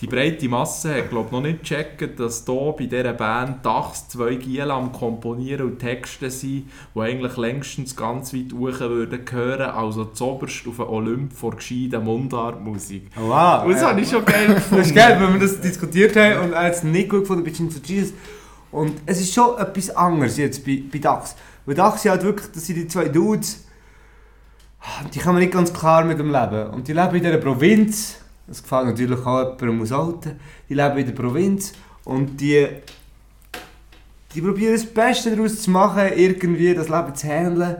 Die 0.00 0.06
breite 0.06 0.48
Masse 0.48 0.96
hat 0.96 1.10
glaub, 1.10 1.30
noch 1.30 1.42
nicht 1.42 1.60
gecheckt, 1.60 2.18
dass 2.18 2.46
hier 2.46 2.74
bei 2.78 2.86
dieser 2.86 3.12
Band 3.12 3.66
Dachs 3.66 4.08
zwei 4.08 4.36
Giele 4.36 4.72
am 4.72 4.92
Komponieren 4.92 5.66
und 5.66 5.78
Texten 5.78 6.30
sind, 6.30 6.70
die 6.94 7.00
eigentlich 7.00 7.36
längstens 7.36 7.94
ganz 7.94 8.32
weit 8.32 8.54
hoch 8.54 8.80
würden 8.80 9.22
gehören, 9.26 9.70
also 9.70 10.06
zoberst 10.06 10.66
auf 10.66 10.76
den 10.76 10.86
Olymp 10.86 11.34
vor 11.34 11.54
gescheiten 11.54 12.02
Mundartmusik. 12.02 13.10
Oh, 13.14 13.28
wow. 13.28 13.64
Und 13.66 13.72
das 13.72 13.82
ja. 13.82 13.90
habe 13.90 14.00
ich 14.00 14.08
schon 14.08 14.24
geil 14.24 14.46
Das 14.46 14.56
gefunden. 14.56 14.84
ist 14.84 14.94
geil, 14.94 15.18
wenn 15.20 15.32
wir 15.34 15.40
das 15.40 15.60
diskutiert 15.60 16.16
haben 16.16 16.48
und 16.48 16.54
hat 16.54 16.72
es 16.72 16.82
nicht 16.82 17.10
gut 17.10 17.20
gefunden 17.20 17.52
Jeans 17.52 17.74
for 17.74 17.84
Jesus. 17.84 18.14
Und 18.72 18.94
es 19.04 19.20
ist 19.20 19.34
schon 19.34 19.58
etwas 19.58 19.90
anderes 19.90 20.38
jetzt 20.38 20.64
bei, 20.64 20.82
bei 20.90 20.98
Dax. 20.98 21.36
Weil 21.66 21.74
Dax 21.74 22.00
sind 22.00 22.12
halt 22.12 22.22
wirklich, 22.22 22.50
das 22.52 22.66
sind 22.66 22.76
die 22.76 22.88
zwei 22.88 23.08
Dudes, 23.08 23.66
die 25.12 25.18
kommen 25.18 25.40
nicht 25.40 25.52
ganz 25.52 25.70
klar 25.74 26.04
mit 26.04 26.18
dem 26.18 26.32
Leben. 26.32 26.70
Und 26.70 26.88
die 26.88 26.94
leben 26.94 27.16
in 27.16 27.22
dieser 27.22 27.36
Provinz. 27.36 28.19
Das 28.50 28.64
gefällt 28.64 28.86
natürlich 28.86 29.24
auch 29.24 29.60
jemandem 29.60 29.82
aus 29.82 29.92
Alten. 29.92 30.40
Die 30.68 30.74
leben 30.74 30.98
in 30.98 31.06
der 31.06 31.12
Provinz 31.12 31.72
und 32.04 32.40
die, 32.40 32.66
die 34.34 34.40
probieren 34.40 34.72
das 34.72 34.84
Beste 34.84 35.36
daraus 35.36 35.62
zu 35.62 35.70
machen, 35.70 36.10
irgendwie 36.16 36.74
das 36.74 36.88
Leben 36.88 37.14
zu 37.14 37.28
handeln. 37.28 37.76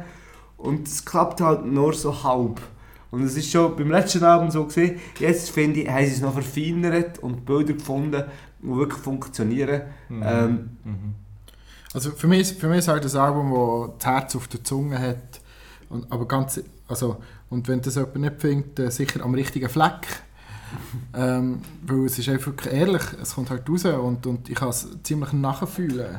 Und 0.57 0.87
es 0.87 1.05
klappt 1.05 1.41
halt 1.41 1.65
nur 1.65 1.93
so 1.93 2.23
halb. 2.23 2.61
Und 3.11 3.25
es 3.25 3.37
ist 3.37 3.51
schon 3.51 3.75
beim 3.75 3.91
letzten 3.91 4.23
Abend 4.23 4.53
so 4.53 4.65
gesehen. 4.65 5.01
Jetzt 5.19 5.51
finde 5.51 5.81
ich, 5.81 5.91
haben 5.91 6.07
sie 6.07 6.13
es 6.13 6.21
noch 6.21 6.35
verfeinert 6.35 7.19
und 7.19 7.45
Bilder 7.45 7.73
gefunden, 7.73 8.23
die 8.63 8.69
wirklich 8.69 9.03
funktionieren. 9.03 9.83
Mhm. 10.09 10.23
Ähm, 10.25 10.71
Mhm. 10.85 11.15
Also 11.93 12.13
für 12.13 12.29
mich, 12.29 12.55
für 12.55 12.69
mich 12.69 12.79
ist 12.79 12.89
halt 12.89 13.05
das 13.05 13.17
Album, 13.17 13.51
das 13.53 13.99
das 13.99 14.07
Herz 14.07 14.37
auf 14.37 14.47
der 14.47 14.63
Zunge 14.63 14.97
hat. 14.97 15.41
Und, 15.89 16.13
aber 16.13 16.29
ganz, 16.29 16.61
also, 16.87 17.17
und 17.49 17.67
wenn 17.67 17.81
das 17.83 17.97
jemand 17.97 18.15
nicht 18.15 18.41
findet, 18.41 18.79
dann 18.79 18.93
sicher 18.93 19.25
am 19.25 19.35
richtigen 19.35 19.69
Fleck. 19.69 20.07
Ähm, 21.15 21.61
weil 21.87 22.07
es 22.07 22.19
ist 22.19 22.29
einfach 22.29 22.53
ehrlich, 22.71 23.03
es 23.21 23.35
kommt 23.35 23.51
halt 23.51 23.69
raus 23.69 23.85
und, 23.85 24.27
und 24.27 24.49
ich 24.49 24.55
kann 24.55 24.69
es 24.69 24.89
ziemlich 25.03 25.33
nachfühlen. 25.33 26.19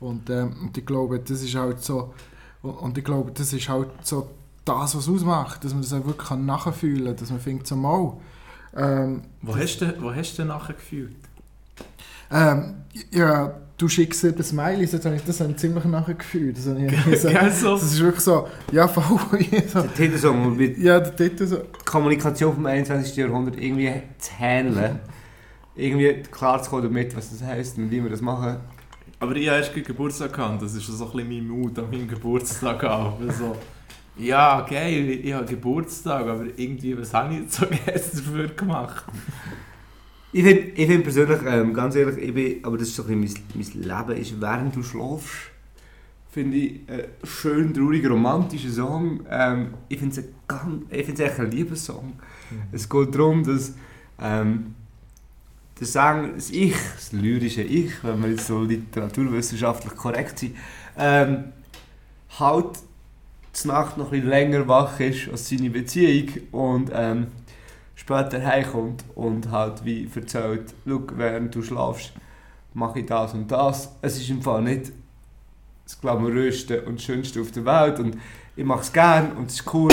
Und, 0.00 0.28
ähm, 0.30 0.56
und 0.62 0.76
ich 0.76 0.84
glaube, 0.84 1.20
das 1.20 1.42
ist 1.42 1.54
halt 1.54 1.82
so, 1.82 2.12
und, 2.62 2.98
ich 2.98 3.04
glaube, 3.04 3.30
das 3.32 3.52
ist 3.52 3.68
halt 3.68 3.88
so 4.02 4.30
das, 4.64 4.94
was 4.96 5.06
es 5.06 5.08
ausmacht, 5.08 5.64
dass 5.64 5.72
man 5.72 5.82
das 5.82 5.92
auch 5.92 6.04
wirklich 6.04 6.28
kann 6.28 6.46
nachfühlen 6.46 7.06
kann, 7.06 7.16
dass 7.16 7.30
man 7.30 7.40
findet 7.40 7.66
so 7.66 7.76
mal. 7.76 8.14
Ähm, 8.74 9.22
Wo, 9.42 9.56
hast 9.56 9.78
du, 9.80 9.94
wo 10.00 10.12
hast 10.12 10.38
du 10.38 10.44
nachher 10.44 10.74
gefühlt? 10.74 11.16
ähm, 12.30 12.74
ja, 13.10 13.54
du 13.82 13.88
schickst 13.88 14.22
eben 14.22 14.42
Smileys, 14.42 14.92
das 14.92 15.04
habe 15.04 15.16
ich, 15.16 15.24
das 15.24 15.40
habe 15.40 15.50
ich 15.50 15.56
ziemlich 15.56 15.84
nachher 15.84 16.14
gefühlt. 16.14 16.56
Das, 16.56 16.66
habe 16.68 16.86
ich 16.86 17.20
so, 17.20 17.28
Gell, 17.28 17.50
so? 17.50 17.74
das 17.74 17.82
ist 17.82 18.00
wirklich 18.00 18.22
so, 18.22 18.46
ja, 18.70 18.86
voll. 18.86 19.18
so, 19.66 19.80
der 19.80 19.94
Titelsong, 19.94 20.56
mit 20.56 20.78
ja, 20.78 21.00
der 21.00 21.16
Titel 21.16 21.46
so. 21.46 21.56
die 21.56 21.84
Kommunikation 21.84 22.54
vom 22.54 22.66
21. 22.66 23.16
Jahrhundert 23.16 23.60
irgendwie 23.60 23.92
zu 24.18 24.38
handeln. 24.38 25.00
irgendwie 25.74 26.22
klar 26.30 26.62
zu 26.62 26.70
kommen 26.70 26.84
damit, 26.84 27.16
was 27.16 27.30
das 27.30 27.42
heisst 27.42 27.76
und 27.78 27.90
wie 27.90 28.02
wir 28.02 28.10
das 28.10 28.20
machen. 28.20 28.58
Aber 29.18 29.34
ich 29.34 29.48
habe 29.48 29.58
erst 29.58 29.74
Geburtstag 29.74 30.32
gehabt, 30.32 30.62
das 30.62 30.74
ist 30.74 30.86
so 30.86 31.04
ein 31.04 31.10
bisschen 31.10 31.28
mein 31.28 31.48
Mut 31.48 31.78
an 31.78 31.90
meinem 31.90 32.06
Geburtstag 32.06 32.84
auch. 32.84 33.18
So, 33.36 33.56
ja, 34.16 34.60
geil, 34.60 35.10
ich 35.10 35.32
habe 35.32 35.46
Geburtstag, 35.46 36.26
aber 36.26 36.44
irgendwie, 36.56 36.96
was 36.96 37.12
habe 37.12 37.34
ich 37.34 37.40
jetzt 37.40 37.54
so 37.54 37.66
jetzt 37.86 38.18
dafür 38.18 38.48
gemacht? 38.48 39.04
Ich 40.32 40.42
finde 40.42 40.62
ich 40.74 40.86
find 40.86 41.02
persönlich, 41.04 41.40
ähm, 41.46 41.74
ganz 41.74 41.94
ehrlich, 41.94 42.16
ich 42.16 42.32
bin, 42.32 42.64
aber 42.64 42.78
das 42.78 42.88
ist 42.88 42.96
so 42.96 43.04
ein 43.04 43.20
bisschen 43.20 43.44
mein, 43.54 43.66
mein 43.84 44.06
Leben, 44.08 44.20
ist 44.22 44.40
während 44.40 44.74
du 44.74 44.82
schläfst, 44.82 45.28
finde 46.30 46.56
ich 46.56 46.80
einen 46.88 47.04
schön 47.24 47.74
traurigen, 47.74 48.10
romantischen 48.12 48.72
Song. 48.72 49.20
Ähm, 49.30 49.74
ich 49.90 49.98
finde 49.98 50.12
es 50.18 50.24
ein 50.26 50.34
ganz- 50.48 50.84
ich 50.90 51.04
finde 51.06 51.22
es 51.24 51.30
echt 51.30 51.40
ein 51.40 51.50
Liebessong. 51.50 52.12
Es 52.72 52.88
geht 52.88 53.14
darum, 53.14 53.44
dass 53.44 53.74
ähm, 54.18 54.74
der 55.78 55.86
Sänger, 55.86 56.28
das 56.34 56.50
Ich, 56.50 56.76
das 56.94 57.12
lyrische 57.12 57.62
Ich, 57.62 58.02
wenn 58.02 58.22
wir 58.22 58.30
jetzt 58.30 58.46
so 58.46 58.62
literaturwissenschaftlich 58.62 59.94
korrekt 59.94 60.38
sind, 60.38 60.56
ähm, 60.96 61.44
halt 62.38 62.78
die 63.62 63.68
Nacht 63.68 63.98
noch 63.98 64.06
ein 64.06 64.10
bisschen 64.12 64.28
länger 64.30 64.66
wach 64.66 64.98
ist 65.00 65.28
als 65.28 65.48
seine 65.50 65.68
Beziehung 65.68 66.30
und 66.52 66.90
ähm, 66.94 67.26
später 67.94 68.44
heimkommt 68.44 69.04
und 69.14 69.50
halt 69.50 69.84
wie 69.84 70.08
erzählt, 70.14 70.74
schau, 70.86 71.02
während 71.14 71.54
du 71.54 71.62
schlafst, 71.62 72.12
mache 72.74 73.00
ich 73.00 73.06
das 73.06 73.34
und 73.34 73.50
das. 73.50 73.96
Es 74.02 74.16
ist 74.16 74.30
im 74.30 74.42
Fall 74.42 74.62
nicht 74.62 74.92
das 75.84 76.00
glamouröste 76.00 76.82
und 76.82 77.00
schönste 77.00 77.40
auf 77.40 77.50
der 77.50 77.64
Welt 77.64 77.98
und 77.98 78.16
ich 78.56 78.64
mache 78.64 78.80
es 78.80 78.92
gern 78.92 79.32
und 79.32 79.46
es 79.50 79.60
ist 79.60 79.74
cool, 79.74 79.92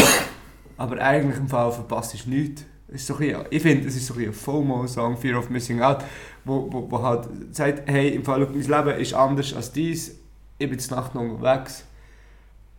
aber 0.77 0.99
eigentlich 1.01 1.37
im 1.37 1.47
Fall 1.47 1.71
verpasst 1.71 2.13
ist 2.13 2.27
nichts. 2.27 2.63
Ist 2.87 3.05
so 3.05 3.17
ein 3.17 3.45
ich 3.51 3.61
finde, 3.61 3.87
es 3.87 3.95
ist 3.95 4.07
so 4.07 4.15
ein, 4.15 4.33
FOMO-Song, 4.33 5.15
Fear 5.15 5.37
of 5.37 5.49
Missing 5.49 5.81
Out, 5.81 6.03
wo, 6.43 6.67
wo, 6.71 6.89
wo 6.89 7.01
halt 7.03 7.29
sagt, 7.51 7.87
hey, 7.87 8.09
im 8.09 8.23
Fall, 8.23 8.39
mein 8.39 8.53
Leben 8.53 8.99
ist 8.99 9.13
anders 9.13 9.53
als 9.53 9.71
dies, 9.71 10.15
ich 10.57 10.69
bin 10.69 10.79
zur 10.79 10.97
Nacht 10.97 11.13
noch 11.13 11.21
unterwegs, 11.21 11.85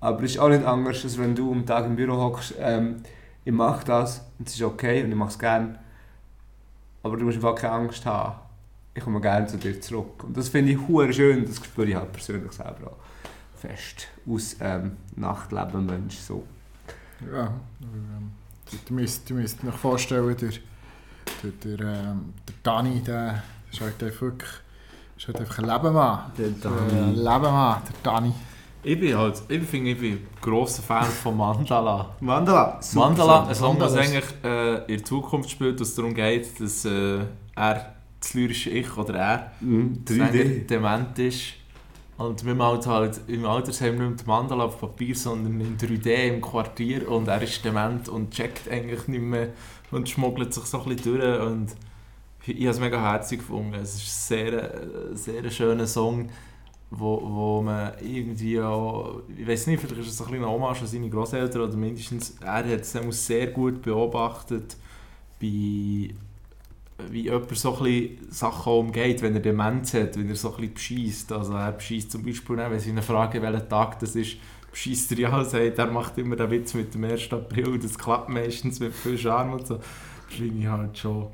aber 0.00 0.24
es 0.24 0.32
ist 0.32 0.38
auch 0.38 0.48
nicht 0.48 0.64
anders, 0.64 1.04
als 1.04 1.18
wenn 1.18 1.34
du 1.34 1.52
am 1.52 1.64
Tag 1.64 1.86
im 1.86 1.94
Büro 1.94 2.16
hockst. 2.16 2.54
Ähm, 2.58 2.96
ich 3.44 3.52
mache 3.52 3.84
das 3.84 4.24
und 4.40 4.48
es 4.48 4.54
ist 4.54 4.62
okay 4.62 5.04
und 5.04 5.10
ich 5.10 5.16
mache 5.16 5.28
es 5.28 5.38
gerne. 5.38 5.78
Aber 7.02 7.16
du 7.18 7.26
musst 7.26 7.36
einfach 7.36 7.54
keine 7.54 7.74
Angst 7.74 8.04
haben. 8.06 8.40
Ich 8.94 9.04
komme 9.04 9.20
gerne 9.20 9.46
zu 9.46 9.58
dir 9.58 9.78
zurück. 9.80 10.24
Und 10.24 10.34
das 10.34 10.48
finde 10.48 10.72
ich 10.72 10.88
hure 10.88 11.12
schön, 11.12 11.44
das 11.44 11.56
spüre 11.56 11.88
ich 11.88 11.94
halt 11.94 12.10
persönlich 12.10 12.50
selber 12.52 12.86
auch 12.86 13.58
fest. 13.58 14.08
Aus 14.26 14.56
ähm, 14.60 14.96
Nachtleben 15.14 15.84
Mensch 15.84 16.16
so. 16.16 16.44
Ja, 17.30 17.52
ähm, 17.82 18.32
du 18.88 18.94
müsst, 18.94 19.28
du 19.28 19.34
müsst 19.34 19.62
euch 19.62 19.74
vorstellen, 19.74 20.34
der, 20.38 20.50
der, 21.42 21.76
der, 21.76 21.86
ähm, 21.86 22.32
der 22.48 22.54
Dani, 22.62 23.00
der 23.02 23.42
ist 23.70 23.80
halt 23.82 24.02
einfach 24.02 24.22
wirklich 24.22 24.50
ist 25.18 25.26
halt 25.26 25.40
einfach 25.40 25.58
ein 25.58 25.64
Lebemann. 25.66 26.32
Der 26.38 26.46
Ein 26.46 27.14
Lebemann, 27.14 27.82
der 27.82 27.94
Dani. 28.02 28.32
Ich 28.82 28.98
bin 28.98 29.16
halt, 29.16 29.42
ich 29.48 29.62
finde, 29.62 29.90
ich 29.90 29.98
bin 29.98 30.12
ein 30.14 30.26
grosser 30.40 30.82
Fan 30.82 31.04
von 31.04 31.36
Mandala. 31.36 32.14
Mandala. 32.20 32.78
super 32.80 33.08
Mandala, 33.08 33.46
ein 33.46 33.54
Song, 33.54 33.78
das 33.78 33.94
eigentlich 33.94 34.24
äh, 34.42 34.78
in 34.78 34.96
der 34.96 35.04
Zukunft 35.04 35.50
spielt, 35.50 35.78
dass 35.80 35.88
es 35.88 35.94
darum 35.94 36.14
geht, 36.14 36.58
dass 36.58 36.86
äh, 36.86 37.18
er, 37.54 37.94
das 38.20 38.34
lyrische 38.34 38.70
Ich 38.70 38.96
oder 38.96 39.14
er, 39.14 39.52
Sänger 39.60 40.30
3D. 40.30 40.66
dement 40.66 41.18
ist. 41.18 41.54
Und 42.16 42.44
wir 42.44 42.54
malen 42.54 42.84
halt 42.84 43.20
im 43.28 43.46
Altersheim 43.46 43.96
nicht 43.96 44.22
die 44.22 44.26
Mandala 44.26 44.64
auf 44.64 44.78
Papier, 44.78 45.14
sondern 45.14 45.60
in 45.60 45.76
3D 45.78 46.34
im 46.34 46.40
Quartier. 46.40 47.08
Und 47.08 47.28
er 47.28 47.40
ist 47.42 47.64
dement 47.64 48.08
und 48.08 48.30
checkt 48.30 48.70
eigentlich 48.70 49.08
nicht 49.08 49.22
mehr 49.22 49.48
und 49.90 50.08
schmuggelt 50.08 50.52
sich 50.52 50.64
so 50.64 50.82
ein 50.82 50.96
bisschen 50.96 51.16
durch. 51.16 51.40
Und 51.40 51.68
ich 52.46 52.56
habe 52.56 52.68
es 52.68 52.80
mega 52.80 53.00
herzig 53.00 53.40
gefunden. 53.40 53.74
Es 53.74 53.94
ist 53.94 54.32
ein 54.32 54.50
sehr, 54.50 54.74
äh, 54.74 55.16
sehr 55.16 55.50
schöner 55.50 55.86
Song, 55.86 56.28
wo, 56.90 57.20
wo 57.22 57.62
man 57.62 57.92
irgendwie 58.00 58.60
auch, 58.60 59.22
ich 59.36 59.46
weiß 59.46 59.68
nicht, 59.68 59.80
vielleicht 59.80 60.00
ist 60.00 60.08
es 60.08 60.20
ein 60.20 60.26
bisschen 60.26 60.44
eine 60.44 60.52
Hommage 60.52 60.80
an 60.80 60.86
seine 60.88 61.08
Großeltern 61.08 61.62
oder 61.62 61.76
mindestens, 61.76 62.36
er 62.40 62.64
hat 62.64 62.66
es 62.66 63.26
sehr 63.26 63.46
gut 63.48 63.80
beobachtet, 63.82 64.76
bei, 65.40 66.10
wie 67.08 67.22
jemand 67.22 67.56
so 67.56 67.78
ein 67.78 68.18
Sachen 68.28 68.72
umgeht, 68.72 69.22
wenn 69.22 69.34
er 69.34 69.40
Demenz 69.40 69.94
hat, 69.94 70.18
wenn 70.18 70.28
er 70.28 70.36
so 70.36 70.54
ein 70.54 70.68
bisschen 70.68 70.74
bescheißt. 70.74 71.32
Also 71.32 71.54
er 71.54 71.72
bescheißt 71.72 72.10
zum 72.10 72.24
Beispiel, 72.24 72.56
nicht, 72.56 72.70
wenn 72.70 72.80
sie 72.80 72.90
ihn 72.90 73.02
fragen, 73.02 73.40
welcher 73.40 73.68
Tag 73.68 74.00
das 74.00 74.16
ist, 74.16 74.36
bescheißt 74.70 75.12
er 75.12 75.18
ja, 75.18 75.44
sagt, 75.44 75.78
er 75.78 75.86
macht 75.86 76.18
immer 76.18 76.36
den 76.36 76.50
Witz 76.50 76.74
mit 76.74 76.92
dem 76.92 77.04
1. 77.04 77.32
April, 77.32 77.78
das 77.78 77.96
klappt 77.96 78.28
meistens 78.28 78.80
mit 78.80 78.92
viel 78.92 79.16
Charme 79.16 79.54
und 79.54 79.66
so. 79.66 79.76
Das 79.76 80.36
finde 80.36 80.58
ich 80.58 80.66
halt 80.66 80.98
schon, 80.98 81.28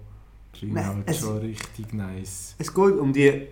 das 0.53 0.61
finde 0.61 0.81
ich 0.81 0.87
halt 0.87 1.17
schon 1.17 1.39
richtig 1.39 1.93
nice. 1.95 2.55
Es 2.59 2.73
geht 2.73 2.95
um 2.95 3.13
die, 3.13 3.49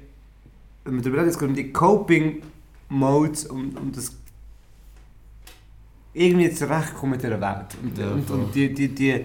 wenn 0.84 0.94
man 0.94 1.02
darüber 1.02 1.18
redet, 1.20 1.32
es 1.32 1.38
geht 1.38 1.48
um 1.48 1.54
die 1.54 1.72
Coping 1.72 2.42
Modes, 2.88 3.46
um, 3.46 3.76
um 3.76 3.92
das 3.92 4.12
irgendwie 6.12 6.50
zurechtkommen 6.50 7.12
mit 7.12 7.22
dieser 7.22 7.40
Welt. 7.40 7.76
Und, 7.82 7.98
Ja, 7.98 8.10
und, 8.10 8.30
und 8.30 8.54
die, 8.54 8.72
die, 8.72 8.88
die, 8.88 9.24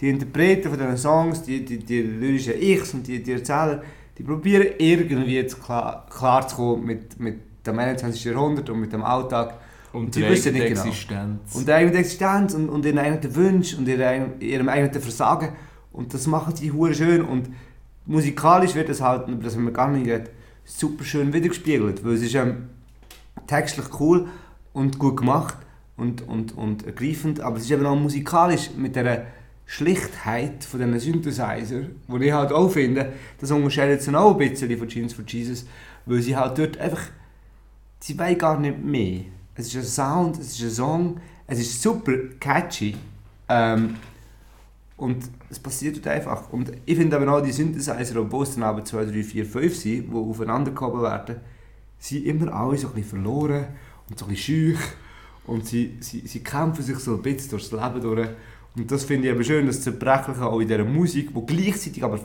die 0.00 0.08
Interpreten 0.08 0.70
von 0.70 0.78
diesen 0.78 0.96
Songs, 0.96 1.42
die, 1.42 1.64
die, 1.64 1.78
die 1.78 2.00
lyrischen 2.00 2.54
Ichs 2.60 2.94
und 2.94 3.06
die, 3.06 3.22
die 3.22 3.32
Erzähler, 3.32 3.82
die 4.16 4.22
probieren 4.22 4.68
irgendwie 4.78 5.34
jetzt 5.34 5.62
klar, 5.62 6.06
klar 6.08 6.46
zu 6.46 6.56
kommen 6.56 6.84
mit, 6.84 7.18
mit 7.20 7.40
dem 7.66 7.78
21. 7.78 8.24
Jahrhundert 8.24 8.70
und 8.70 8.80
mit 8.80 8.92
dem 8.92 9.02
Alltag 9.02 9.54
Und 9.92 10.14
sie 10.14 10.22
die 10.22 10.28
wissen 10.28 10.54
eigene 10.54 10.70
nicht 10.70 11.08
genau. 11.08 11.20
Existenz. 11.22 11.54
und 11.54 11.68
der 11.68 11.76
eigenen 11.76 11.96
Existenz 11.96 12.54
und, 12.54 12.68
und 12.68 12.84
ihren 12.86 12.98
eigenen 12.98 13.34
Wünschen 13.34 13.80
und 13.80 13.88
ihrem, 13.88 14.40
ihrem 14.40 14.68
eigenen 14.68 15.00
Versagen. 15.00 15.50
Und 15.92 16.14
das 16.14 16.26
machen 16.26 16.56
sie 16.56 16.72
hure 16.72 16.94
schön. 16.94 17.22
Und 17.22 17.50
musikalisch 18.06 18.74
wird 18.74 18.88
das 18.88 19.00
halt, 19.00 19.24
das 19.42 19.56
haben 19.56 19.64
wir 19.64 19.72
gar 19.72 19.88
nicht 19.88 20.04
geredet, 20.04 20.30
super 20.64 21.04
schön 21.04 21.32
wiedergespiegelt. 21.32 22.04
Weil 22.04 22.14
es 22.14 22.22
ist 22.22 22.34
ähm, 22.34 22.68
textlich 23.46 23.86
cool 24.00 24.28
und 24.72 24.98
gut 24.98 25.16
gemacht 25.18 25.56
und, 25.96 26.26
und, 26.26 26.56
und 26.56 26.86
ergreifend, 26.86 27.40
aber 27.40 27.56
es 27.56 27.64
ist 27.64 27.70
eben 27.70 27.86
auch 27.86 27.96
musikalisch 27.96 28.70
mit 28.76 28.96
der 28.96 29.26
Schlichtheit 29.66 30.64
von 30.64 30.80
diesen 30.80 30.98
Synthesizer, 30.98 31.82
wo 32.08 32.16
ich 32.16 32.32
halt 32.32 32.52
auch 32.52 32.70
finde, 32.70 33.12
das 33.38 33.50
unterscheidet 33.50 34.02
sich 34.02 34.14
auch 34.14 34.32
ein 34.32 34.50
bisschen 34.50 34.76
von 34.76 34.88
Jeans 34.88 35.12
for 35.12 35.24
Jesus, 35.26 35.66
weil 36.06 36.22
sie 36.22 36.36
halt 36.36 36.58
dort 36.58 36.78
einfach, 36.78 37.02
sie 38.00 38.18
wollen 38.18 38.38
gar 38.38 38.58
nicht 38.58 38.82
mehr. 38.82 39.20
Es 39.54 39.66
ist 39.66 39.76
ein 39.76 39.84
Sound, 39.84 40.38
es 40.38 40.58
ist 40.58 40.62
ein 40.62 40.70
Song, 40.70 41.20
es 41.46 41.60
ist 41.60 41.82
super 41.82 42.12
catchy 42.40 42.96
ähm, 43.48 43.96
und 45.00 45.30
es 45.48 45.58
passiert 45.58 45.96
dort 45.96 46.08
einfach. 46.08 46.52
Und 46.52 46.72
ich 46.84 46.96
finde 46.96 47.16
aber 47.16 47.32
auch 47.32 47.42
die 47.42 47.52
Synthesizer, 47.52 48.20
obwohl 48.20 48.42
es 48.42 48.54
dann 48.54 48.64
aber 48.64 48.84
2, 48.84 49.06
3, 49.06 49.22
4, 49.22 49.46
5 49.46 49.74
sind, 49.76 50.10
die 50.10 50.14
aufeinander 50.14 50.72
gehoben 50.72 51.00
werden, 51.00 51.36
sind 51.98 52.26
immer 52.26 52.52
alle 52.52 52.76
so 52.76 52.88
ein 52.88 52.94
bisschen 52.94 53.08
verloren 53.08 53.64
und 54.10 54.18
so 54.18 54.26
ein 54.26 54.32
bisschen 54.32 54.76
schüch 54.76 54.80
und 55.46 55.66
sie, 55.66 55.96
sie, 56.00 56.26
sie 56.26 56.42
kämpfen 56.42 56.84
sich 56.84 56.98
so 56.98 57.14
ein 57.14 57.22
bisschen 57.22 57.50
durchs 57.50 57.72
Leben 57.72 58.00
durch. 58.02 58.28
Und 58.76 58.90
das 58.90 59.04
finde 59.04 59.28
ich 59.28 59.34
aber 59.34 59.42
schön, 59.42 59.66
das 59.66 59.80
Zerbrechliche 59.80 60.44
auch 60.44 60.60
in 60.60 60.68
dieser 60.68 60.84
Musik, 60.84 61.30
die 61.34 61.46
gleichzeitig 61.46 62.04
aber 62.04 62.20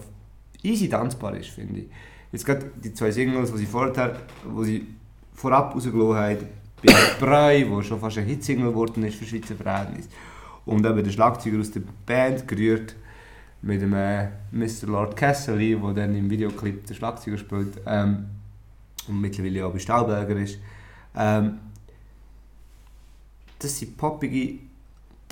easy 0.62 0.89
tanzbar 0.89 1.34
ist, 1.38 1.51
finde 1.51 1.79
ich. 1.79 1.86
Jetzt 2.34 2.46
gerade 2.46 2.70
die 2.84 2.94
zwei 2.94 3.10
Singles, 3.12 3.53
die 3.53 3.60
sie 3.60 3.65
vorher, 3.65 4.20
wo 4.44 4.65
sie 4.65 4.86
vorab 5.34 5.74
rausgelassen 5.74 6.15
haben, 6.17 6.38
bei 6.86 6.94
Brei, 7.22 7.65
wo 7.70 7.82
schon 7.82 8.01
fast 8.01 8.17
ein 8.17 8.25
Hitsingle 8.25 8.70
geworden 8.70 9.05
ist 9.05 9.15
für 9.15 9.25
Schweizer 9.25 9.55
Verhältnisse. 9.55 10.10
Und 10.65 10.86
eben 10.86 11.03
der 11.03 11.12
Schlagzeuger 11.12 11.60
aus 11.60 11.72
der 11.72 11.81
Band 12.05 12.48
gerührt 12.48 12.95
mit 13.62 13.81
dem 13.81 13.93
äh, 13.93 14.29
Mr. 14.51 14.88
Lord 14.88 15.15
Cassidy, 15.15 15.75
der 15.75 15.93
dann 15.93 16.15
im 16.15 16.29
Videoclip 16.29 16.86
den 16.86 16.95
Schlagzeuger 16.95 17.38
spielt 17.38 17.81
ähm, 17.86 18.25
und 19.07 19.22
mittlerweile 19.22 19.65
auch 19.65 19.72
bei 19.72 19.79
Stahlberger 19.79 20.36
ist. 20.38 20.60
Ähm, 21.15 21.60
das 23.60 23.79
sind 23.79 23.98
poppige, 23.98 24.60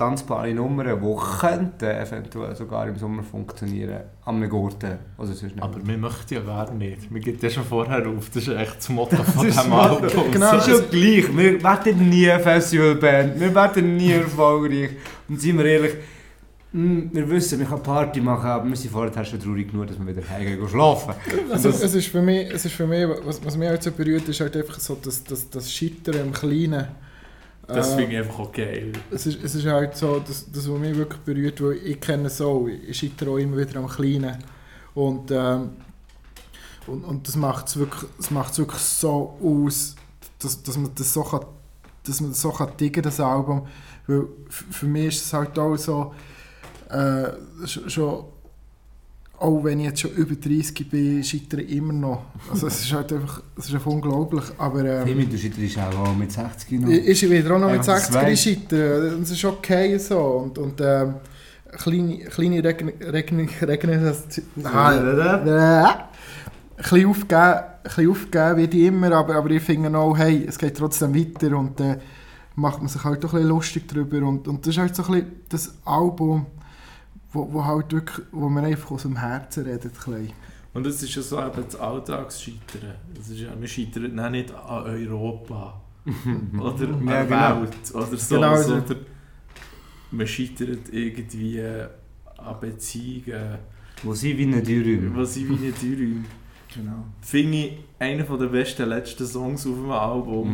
tanzbare 0.03 0.53
Nummern, 0.53 0.99
die 1.01 1.37
könnten 1.39 1.85
eventuell 1.85 2.55
sogar 2.55 2.87
im 2.87 2.97
Sommer 2.97 3.23
funktionieren. 3.23 4.01
Am 4.25 4.47
Gurten 4.49 4.97
oder 5.17 5.27
sonst 5.27 5.43
nicht. 5.43 5.61
Aber 5.61 5.85
wir 5.85 5.97
möchten 5.97 6.33
ja 6.33 6.39
gar 6.41 6.71
nicht. 6.73 7.13
Wir 7.13 7.21
gehen 7.21 7.37
das 7.41 7.53
schon 7.53 7.63
vorher 7.63 8.05
auf. 8.07 8.29
Das 8.33 8.47
ist 8.47 8.55
echt 8.55 8.77
das 8.77 8.89
Motto 8.89 9.15
von 9.23 9.47
ist 9.47 9.57
diesem 9.57 9.71
das 9.71 9.89
Album. 9.91 10.31
Genau. 10.31 10.55
Es 10.57 10.67
ist 10.67 10.77
schon 10.79 10.89
gleich. 10.89 11.37
Wir 11.37 11.63
werden 11.63 12.09
nie 12.09 12.29
eine 12.29 12.43
Festivalband. 12.43 13.39
Wir 13.39 13.53
werden 13.55 13.97
nie 13.97 14.11
erfolgreich. 14.11 14.91
Und 15.27 15.41
seien 15.41 15.57
wir 15.57 15.65
ehrlich, 15.65 15.93
mm, 16.71 16.99
wir 17.11 17.29
wissen, 17.29 17.59
wir 17.59 17.65
können 17.65 17.83
Party 17.83 18.21
machen, 18.21 18.47
aber 18.49 18.69
wir 18.69 18.75
sind 18.75 18.91
vorher 18.91 19.25
schon 19.25 19.39
traurig 19.39 19.71
genug, 19.71 19.87
dass 19.87 19.97
wir 19.99 20.07
wieder 20.15 20.27
heimgehen 20.29 20.59
gehen 20.59 20.69
schlafen. 20.69 21.13
Also, 21.51 21.69
Das- 21.69 21.81
es, 21.83 21.95
ist 21.95 22.07
für 22.07 22.21
mich, 22.21 22.49
es 22.51 22.65
ist 22.65 22.73
für 22.75 22.87
mich, 22.87 23.05
was, 23.25 23.43
was 23.45 23.57
mich 23.57 23.67
halt 23.69 23.83
so 23.83 23.91
berührt, 23.91 24.27
ist 24.27 24.39
halt 24.41 24.55
einfach 24.57 24.79
so 24.79 24.97
das, 25.01 25.23
das, 25.23 25.49
das 25.49 25.71
Scheitern 25.71 26.15
im 26.15 26.31
Kleinen. 26.31 26.87
Das 27.71 27.93
Äh, 27.93 27.95
finde 27.95 28.11
ich 28.13 28.17
einfach 28.19 28.39
auch 28.39 28.51
geil. 28.51 28.91
es 29.09 29.25
ist, 29.25 29.43
es 29.43 29.55
ist 29.55 29.65
halt 29.65 29.95
so, 29.95 30.19
das, 30.19 30.51
das, 30.51 30.69
was 30.69 30.79
mich 30.79 30.95
wirklich 30.97 31.21
berührt, 31.21 31.61
weil 31.63 31.77
ich 31.77 31.99
kenne 31.99 32.27
es 32.27 32.41
auch, 32.41 32.67
ich 32.67 32.97
scheitere 32.97 33.31
auch 33.31 33.37
immer 33.37 33.57
wieder 33.57 33.79
am 33.79 33.87
Kleinen. 33.87 34.37
Und, 34.93 35.31
ähm, 35.31 35.71
und, 36.87 37.03
und 37.05 37.27
das 37.27 37.35
macht 37.35 37.67
es 37.67 37.77
wirklich, 37.77 38.09
das 38.17 38.31
macht's 38.31 38.57
wirklich 38.57 38.81
so 38.81 39.37
aus, 39.41 39.95
dass, 40.39 40.61
dass 40.63 40.77
man 40.77 40.91
das 40.95 41.13
so 41.13 41.23
kann, 41.23 41.45
dass 42.05 42.19
man 42.19 42.31
das 42.31 42.41
so 42.41 42.51
kann 42.51 42.75
diggen, 42.77 43.01
das 43.03 43.19
Album. 43.19 43.67
Weil 44.07 44.27
für 44.49 44.85
mich 44.85 45.07
ist 45.15 45.25
es 45.25 45.33
halt 45.33 45.57
auch 45.57 45.77
so, 45.77 46.13
äh, 46.89 47.29
sch- 47.63 47.89
schon, 47.89 48.25
auch 49.43 49.61
wenn 49.61 49.79
ich 49.81 49.87
jetzt 49.87 49.99
schon 49.99 50.11
über 50.11 50.35
30 50.35 50.89
bin, 50.89 51.21
scheitere 51.21 51.61
ich 51.61 51.75
immer 51.75 51.91
noch. 51.91 52.23
Also 52.49 52.67
es 52.67 52.79
ist 52.79 52.93
halt 52.93 53.11
einfach, 53.11 53.43
es 53.57 53.67
ist 53.67 53.73
einfach 53.73 53.91
unglaublich, 53.91 54.45
aber... 54.57 54.85
Ähm, 54.85 55.05
Timmy, 55.05 55.25
du 55.25 55.37
scheiterst 55.37 55.97
auch 55.97 56.15
mit 56.15 56.31
60 56.31 56.79
noch. 56.79 56.89
ist 56.89 57.23
ich 57.23 57.29
wieder 57.29 57.53
auch 57.53 57.59
noch 57.59 57.69
mit 57.69 57.79
Einfach 57.79 57.95
das 57.95 58.07
60 58.07 58.23
weiss. 58.23 58.43
scheitern. 58.43 59.19
Das 59.19 59.31
ist 59.31 59.43
okay 59.43 59.97
so. 59.97 60.17
Und, 60.17 60.57
und 60.57 60.79
ähm, 60.79 61.15
kleine, 61.71 62.19
kleine 62.19 62.63
Regn... 62.63 62.93
Regn... 63.01 63.49
Regn... 63.61 63.89
Äh, 63.89 64.13
ein 66.75 66.89
bisschen 66.89 67.09
aufgeben, 67.09 67.41
ein 67.41 67.83
bisschen 67.83 68.09
aufgeben 68.11 68.57
wie 68.57 68.67
die 68.67 68.87
immer, 68.87 69.11
aber, 69.11 69.35
aber 69.35 69.49
ich 69.51 69.61
finde 69.61 69.97
auch, 69.97 70.17
hey, 70.17 70.45
es 70.47 70.57
geht 70.57 70.77
trotzdem 70.77 71.13
weiter 71.13 71.57
und 71.57 71.77
dann 71.81 71.99
macht 72.55 72.79
man 72.79 72.87
sich 72.87 73.03
halt 73.03 73.25
auch 73.25 73.33
ein 73.33 73.39
bisschen 73.39 73.49
lustig 73.49 73.87
drüber. 73.89 74.25
Und, 74.25 74.47
und 74.47 74.65
das 74.65 74.75
ist 74.75 74.79
halt 74.79 74.95
so 74.95 75.03
ein 75.03 75.11
bisschen 75.11 75.31
das 75.49 75.73
Album, 75.83 76.45
wo, 77.33 77.51
wo 77.51 77.65
halt 77.65 77.91
wirklich, 77.91 78.25
wo 78.31 78.47
man 78.49 78.63
einfach 78.65 78.91
aus 78.91 79.01
dem 79.03 79.17
Herzen 79.17 79.65
redet. 79.65 79.85
Ein 79.85 79.91
bisschen. 79.91 80.33
Und 80.73 80.87
es 80.87 81.03
ist 81.03 81.13
ja 81.15 81.21
so 81.21 81.39
eben 81.39 81.63
das 81.65 81.75
Alltagsscheitern. 81.75 82.95
Es 83.19 83.29
ist 83.29 83.39
ja, 83.41 83.49
wir 83.59 83.67
scheitern 83.67 84.19
auch 84.19 84.29
nicht 84.29 84.51
an 84.53 84.83
Europa. 84.85 85.81
oder 86.59 86.87
an 86.89 87.07
Ja, 87.07 87.23
der 87.23 87.25
genau. 87.25 87.61
Welt. 87.61 87.95
Oder 87.95 88.17
so. 88.17 88.35
Genau, 88.35 88.55
sondern 88.61 88.97
man 90.11 90.27
scheitert 90.27 90.89
irgendwie 90.91 91.61
an 91.61 92.59
Beziehungen, 92.59 93.57
Wo 94.03 94.13
sie 94.13 94.37
wie 94.37 94.43
eine 94.43 94.61
Dürüm. 94.61 95.15
was 95.15 95.35
ich 95.37 95.47
wie 95.47 95.53
nicht 95.53 95.81
einräume. 95.83 96.25
Genau. 96.73 97.05
Finde 97.21 97.57
ich 97.57 97.77
einer 97.99 98.23
der 98.23 98.47
besten 98.47 98.89
letzten 98.89 99.25
Songs 99.27 99.65
auf 99.67 99.75
dem 99.75 99.91
Album. 99.91 100.49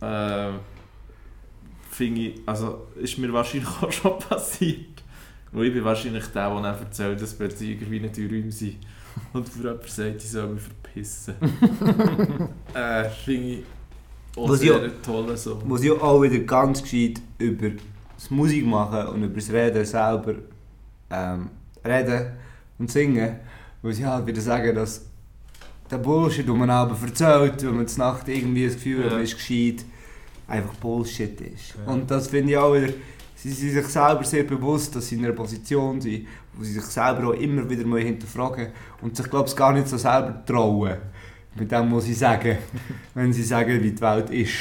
Mhm. 0.00 0.06
Äh, 0.06 0.50
finde 1.90 2.20
ich, 2.20 2.40
also 2.46 2.86
ist 2.96 3.18
mir 3.18 3.32
wahrscheinlich 3.32 3.68
auch 3.82 3.90
schon 3.90 4.18
passiert. 4.18 4.89
Weil 5.52 5.66
ich 5.66 5.74
bin 5.74 5.84
wahrscheinlich 5.84 6.26
der, 6.26 6.48
der 6.50 6.62
dann 6.62 6.78
erzählt, 6.78 7.20
dass 7.20 7.34
Beziehungen 7.34 7.90
wie 7.90 8.00
nicht 8.00 8.18
in 8.18 8.28
Räumen 8.30 8.50
sind. 8.50 8.76
Und 9.32 9.48
für 9.48 9.62
jemanden 9.62 9.88
sagt, 9.88 10.16
ich 10.22 10.30
soll 10.30 10.48
mich 10.48 10.62
verpissen. 10.62 11.34
äh, 12.74 13.08
finde 13.24 13.48
ich 13.48 13.62
auch 14.36 14.48
Was 14.48 14.60
sehr 14.60 14.76
ja- 14.76 14.82
ein 14.84 15.02
toller 15.02 15.36
Song. 15.36 15.62
Wo 15.66 15.76
sie 15.76 15.90
auch 15.90 16.22
wieder 16.22 16.38
ganz 16.40 16.82
gescheit 16.82 17.20
über 17.38 17.70
das 18.16 18.30
Musik 18.30 18.64
machen 18.66 19.06
und 19.08 19.24
über 19.24 19.34
das 19.34 19.50
Reden 19.50 19.84
selber 19.84 20.34
ähm, 21.10 21.48
reden 21.84 22.26
und 22.78 22.90
singen, 22.90 23.36
weil 23.82 23.92
sie 23.92 24.06
halt 24.06 24.26
wieder 24.26 24.40
sagen, 24.40 24.74
dass 24.74 25.06
der 25.90 25.98
Bullshit, 25.98 26.46
den 26.46 26.56
man 26.56 26.70
aber 26.70 26.96
erzählt, 27.04 27.62
wenn 27.64 27.76
man 27.76 27.88
zur 27.88 28.04
Nacht 28.04 28.28
irgendwie 28.28 28.66
das 28.66 28.74
Gefühl 28.74 28.98
hat, 29.04 29.10
Ja. 29.10 29.16
man 29.16 29.24
ist 29.24 29.34
gescheit, 29.34 29.84
einfach 30.46 30.74
Bullshit 30.74 31.40
ist. 31.40 31.74
Ja. 31.84 31.92
Und 31.92 32.08
das 32.10 32.28
finde 32.28 32.52
ich 32.52 32.58
auch 32.58 32.72
wieder, 32.74 32.92
sie 33.42 33.50
sind 33.50 33.72
sich 33.72 33.86
selber 33.86 34.24
sehr 34.24 34.44
bewusst, 34.44 34.94
dass 34.94 35.08
sie 35.08 35.16
in 35.16 35.24
einer 35.24 35.34
Position 35.34 36.00
sind, 36.00 36.26
wo 36.52 36.62
sie 36.62 36.72
sich 36.72 36.84
selber 36.84 37.28
auch 37.28 37.32
immer 37.32 37.68
wieder 37.68 37.86
mal 37.86 38.00
hinterfragen 38.00 38.68
und 39.00 39.16
sich, 39.16 39.28
glaube 39.30 39.48
ich, 39.48 39.56
gar 39.56 39.72
nicht 39.72 39.88
so 39.88 39.96
selber 39.96 40.42
trauen. 40.44 40.96
Mit 41.54 41.72
dem, 41.72 41.92
was 41.92 42.04
sie 42.04 42.14
sagen, 42.14 42.58
wenn 43.14 43.32
sie 43.32 43.42
sagen, 43.42 43.82
wie 43.82 43.90
die 43.90 44.00
Welt 44.00 44.30
ist. 44.30 44.54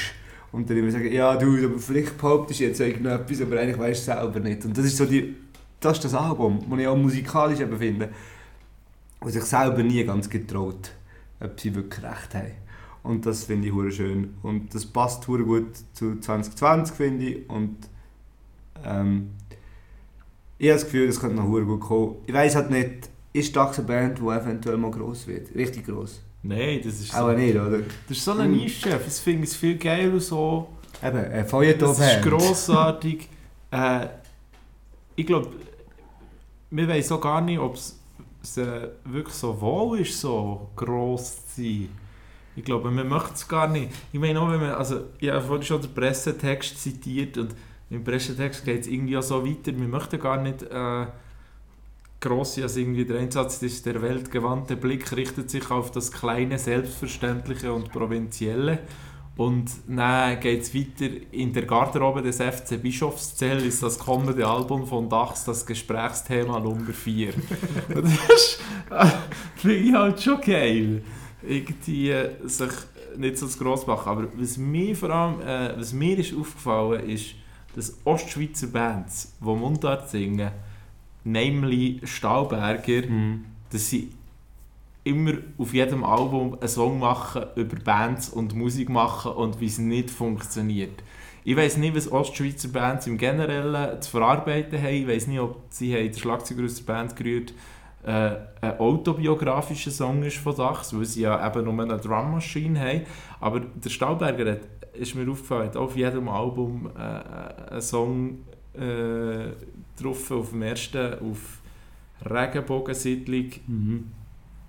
Und 0.52 0.70
dann 0.70 0.78
immer 0.78 0.92
sagen, 0.92 1.12
ja 1.12 1.36
du, 1.36 1.66
aber 1.66 1.78
vielleicht 1.78 2.18
behauptest 2.18 2.60
du 2.60 2.64
jetzt 2.64 2.80
irgendetwas, 2.80 3.42
aber 3.42 3.60
eigentlich 3.60 3.78
weißt 3.78 4.08
du 4.08 4.12
es 4.12 4.18
selber 4.18 4.40
nicht. 4.40 4.66
Und 4.66 4.78
das 4.78 4.86
ist 4.86 4.98
so 4.98 5.06
die, 5.06 5.36
das 5.80 5.98
ist 5.98 6.06
das 6.06 6.14
Album, 6.16 6.60
das 6.68 6.80
ich 6.80 6.88
auch 6.88 6.98
musikalisch 6.98 7.60
eben 7.60 7.78
finde, 7.78 8.10
wo 9.20 9.30
sich 9.30 9.44
selber 9.44 9.84
nie 9.84 10.04
ganz 10.04 10.30
getraut, 10.30 10.92
ob 11.40 11.60
sie 11.60 11.76
wirklich 11.76 12.04
recht 12.04 12.34
haben. 12.34 12.52
Und 13.04 13.26
das 13.26 13.44
finde 13.44 13.68
ich 13.68 13.96
schön. 13.96 14.36
Und 14.42 14.74
das 14.74 14.86
passt 14.86 15.26
gut 15.26 15.78
zu 15.94 16.20
2020, 16.20 16.96
finde 16.96 17.26
ich. 17.26 17.50
Und 17.50 17.78
ähm, 18.86 19.32
ich 20.58 20.68
habe 20.70 20.76
das 20.80 20.86
Gefühl, 20.86 21.08
das 21.08 21.20
könnte 21.20 21.36
noch 21.36 21.46
gut 21.46 21.80
kommen. 21.80 22.16
Ich 22.26 22.34
weiß 22.34 22.56
halt 22.56 22.70
nicht, 22.70 23.10
ist 23.34 23.56
das 23.56 23.78
eine 23.80 23.88
Band, 23.88 24.20
die 24.20 24.24
eventuell 24.24 24.78
mal 24.78 24.92
gross 24.92 25.28
wird? 25.28 25.54
Richtig 25.56 25.86
gross? 25.86 26.22
Nein, 26.42 26.80
das 26.84 26.94
ist 27.00 27.12
so, 27.12 27.18
Aber 27.18 27.34
nicht, 27.34 27.56
oder? 27.56 27.80
das 27.80 28.18
ist 28.18 28.24
so 28.26 28.32
eine 28.32 28.46
Mm. 28.46 28.52
Nische. 28.52 28.90
Ich 28.90 29.14
finde 29.14 29.44
es 29.44 29.56
viel 29.56 29.78
geiler 29.78 30.20
so. 30.20 30.70
Eben, 31.04 31.18
ein 31.18 31.78
Das 31.80 32.00
ist 32.00 32.22
grossartig. 32.22 33.28
äh, 33.72 34.08
ich 35.16 35.26
glaube, 35.26 35.50
wir 36.72 36.88
wissen 36.88 37.14
auch 37.14 37.22
gar 37.22 37.42
nicht, 37.42 37.60
ob 37.60 37.76
es 37.76 38.58
äh, 38.58 38.90
wirklich 39.06 39.36
so 39.36 39.60
wohl 39.60 40.00
ist, 40.00 40.20
so 40.20 40.70
gross 40.76 41.48
zu 41.48 41.62
sein. 41.62 41.90
Ich 42.56 42.64
glaube, 42.64 42.92
man 42.92 43.08
möchte 43.08 43.34
es 43.36 43.48
gar 43.48 43.68
nicht. 43.68 43.92
Ich 44.12 44.20
meine 44.20 44.40
auch, 44.42 44.50
wenn 44.50 44.60
man, 44.60 44.72
also, 44.72 45.02
ich 45.20 45.30
habe 45.30 45.42
vorhin 45.42 45.64
schon 45.66 45.82
den 45.82 45.94
Pressetext 45.94 46.82
zitiert 46.82 47.38
und 47.38 47.56
im 47.89 48.03
Pressetext 48.03 48.65
geht 48.65 48.81
es 48.81 48.88
irgendwie 48.88 49.17
auch 49.17 49.24
so 49.24 49.46
weiter, 49.46 49.77
wir 49.77 49.88
möchten 49.88 50.19
gar 50.19 50.41
nicht 50.41 50.63
äh, 50.63 51.05
gross 52.19 52.55
sein, 52.55 52.65
als 52.65 52.77
irgendwie 52.77 53.05
der 53.05 53.19
Einsatz 53.19 53.62
ist, 53.62 53.86
der 53.86 54.01
weltgewandte 54.01 54.75
Blick 54.75 55.15
richtet 55.15 55.50
sich 55.50 55.72
auf 55.72 55.91
das 55.91 56.12
kleine, 56.12 56.60
selbstverständliche 56.60 57.74
und 57.74 57.91
provinzielle. 57.91 58.79
Und 59.38 59.72
dann 59.88 60.38
geht 60.41 60.63
es 60.63 60.75
weiter. 60.75 61.10
In 61.31 61.53
der 61.53 61.65
Garderobe 61.65 62.22
des 62.22 62.41
FC 62.41 62.81
Bischofszell 62.81 63.65
ist 63.65 63.81
das 63.81 63.98
kommende 63.98 64.46
Album 64.46 64.86
von 64.86 65.08
Dachs 65.08 65.46
das 65.46 65.65
Gesprächsthema 65.65 66.60
Nummer 66.60 66.91
4. 66.91 67.34
Und 67.96 68.03
das 68.03 68.29
ist, 68.36 68.60
äh, 68.91 69.05
finde 69.55 69.77
ich 69.77 69.93
halt 69.93 70.22
schon 70.22 70.41
geil. 70.41 71.03
Irgendwie 71.41 72.10
äh, 72.10 72.31
sich 72.43 72.69
nicht 73.15 73.38
so 73.38 73.48
gross 73.48 73.88
machen. 73.88 74.10
Aber 74.10 74.27
was 74.36 74.58
mir 74.58 74.93
vor 74.93 75.10
allem 75.10 75.39
äh, 75.39 75.79
was 75.79 75.93
mir 75.93 76.19
ist 76.19 76.36
aufgefallen 76.36 77.10
ist, 77.10 77.36
dass 77.76 77.98
Ostschweizer 78.06 78.68
Bands, 78.68 79.34
die 79.40 79.46
Mundart 79.46 80.10
singen, 80.10 80.52
namely 81.24 82.02
Stahlberger, 82.04 83.08
Mhm. 83.08 83.46
dass 83.72 83.90
sie 83.90 84.12
immer 85.04 85.34
auf 85.58 85.74
jedem 85.74 86.04
Album 86.04 86.58
einen 86.60 86.68
Song 86.68 87.00
machen 87.00 87.44
über 87.56 87.78
Bands 87.78 88.30
und 88.30 88.56
Musik 88.56 88.90
machen 88.90 89.32
und 89.32 89.60
wie 89.60 89.66
es 89.66 89.78
nicht 89.78 90.10
funktioniert. 90.10 91.04
Ich 91.44 91.56
weiß 91.56 91.78
nicht, 91.78 91.96
was 91.96 92.12
Ostschweizer 92.12 92.68
Bands 92.70 93.08
im 93.08 93.18
Generellen 93.18 94.02
zu 94.02 94.12
verarbeiten 94.12 94.80
haben. 94.82 94.94
Ich 94.94 95.08
weiß 95.08 95.28
nicht, 95.28 95.40
ob 95.40 95.62
sie 95.70 95.96
haben 95.96 96.12
den 96.12 96.18
Schlagzeuger 96.20 96.66
aus 96.66 96.76
der 96.76 96.94
Band 96.94 97.16
gerührt 97.16 97.54
äh, 98.04 98.32
ein 98.62 98.80
autobiografischer 98.80 99.92
Song 99.92 100.24
ist 100.24 100.38
von 100.38 100.56
Dachs, 100.56 100.96
weil 100.96 101.06
sie 101.06 101.22
ja 101.22 101.46
eben 101.46 101.65
nur 101.65 101.84
eine 101.84 101.98
Drum 101.98 102.32
Machine 102.32 102.80
haben. 102.80 103.02
Aber 103.39 103.60
der 103.60 103.89
Stahlberger 103.89 104.54
hat, 104.54 104.60
ist 105.00 105.16
mir 105.16 105.30
aufgefallen, 105.30 105.76
auf 105.76 105.96
jedem 105.96 106.28
Album 106.30 106.90
äh, 106.96 107.72
einen 107.72 107.82
Song 107.82 108.40
äh, 108.74 109.52
drauf, 110.02 110.32
auf 110.32 110.50
dem 110.52 110.62
ersten, 110.62 111.14
auf 111.14 111.60
Regenbogensiedlung 112.30 113.52
Mhm. 113.68 114.12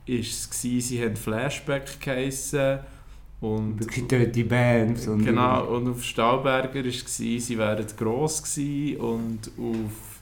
ist 0.06 0.32
es 0.32 0.50
gewesen, 0.50 0.80
sie 0.88 1.04
haben 1.04 1.16
Flashback 1.16 2.00
geheissen 2.00 2.78
und 3.40 3.78
die 4.34 4.44
Bands. 4.44 5.08
Und 5.08 5.24
genau 5.24 5.66
und 5.76 5.88
auf 5.88 6.04
Stahlberger 6.04 6.84
ist 6.84 7.06
es 7.08 7.16
gewesen, 7.18 7.46
sie 7.46 7.58
wären 7.58 7.86
gross 7.96 8.42
gewesen 8.42 8.96
und 9.00 9.50
auf 9.58 10.20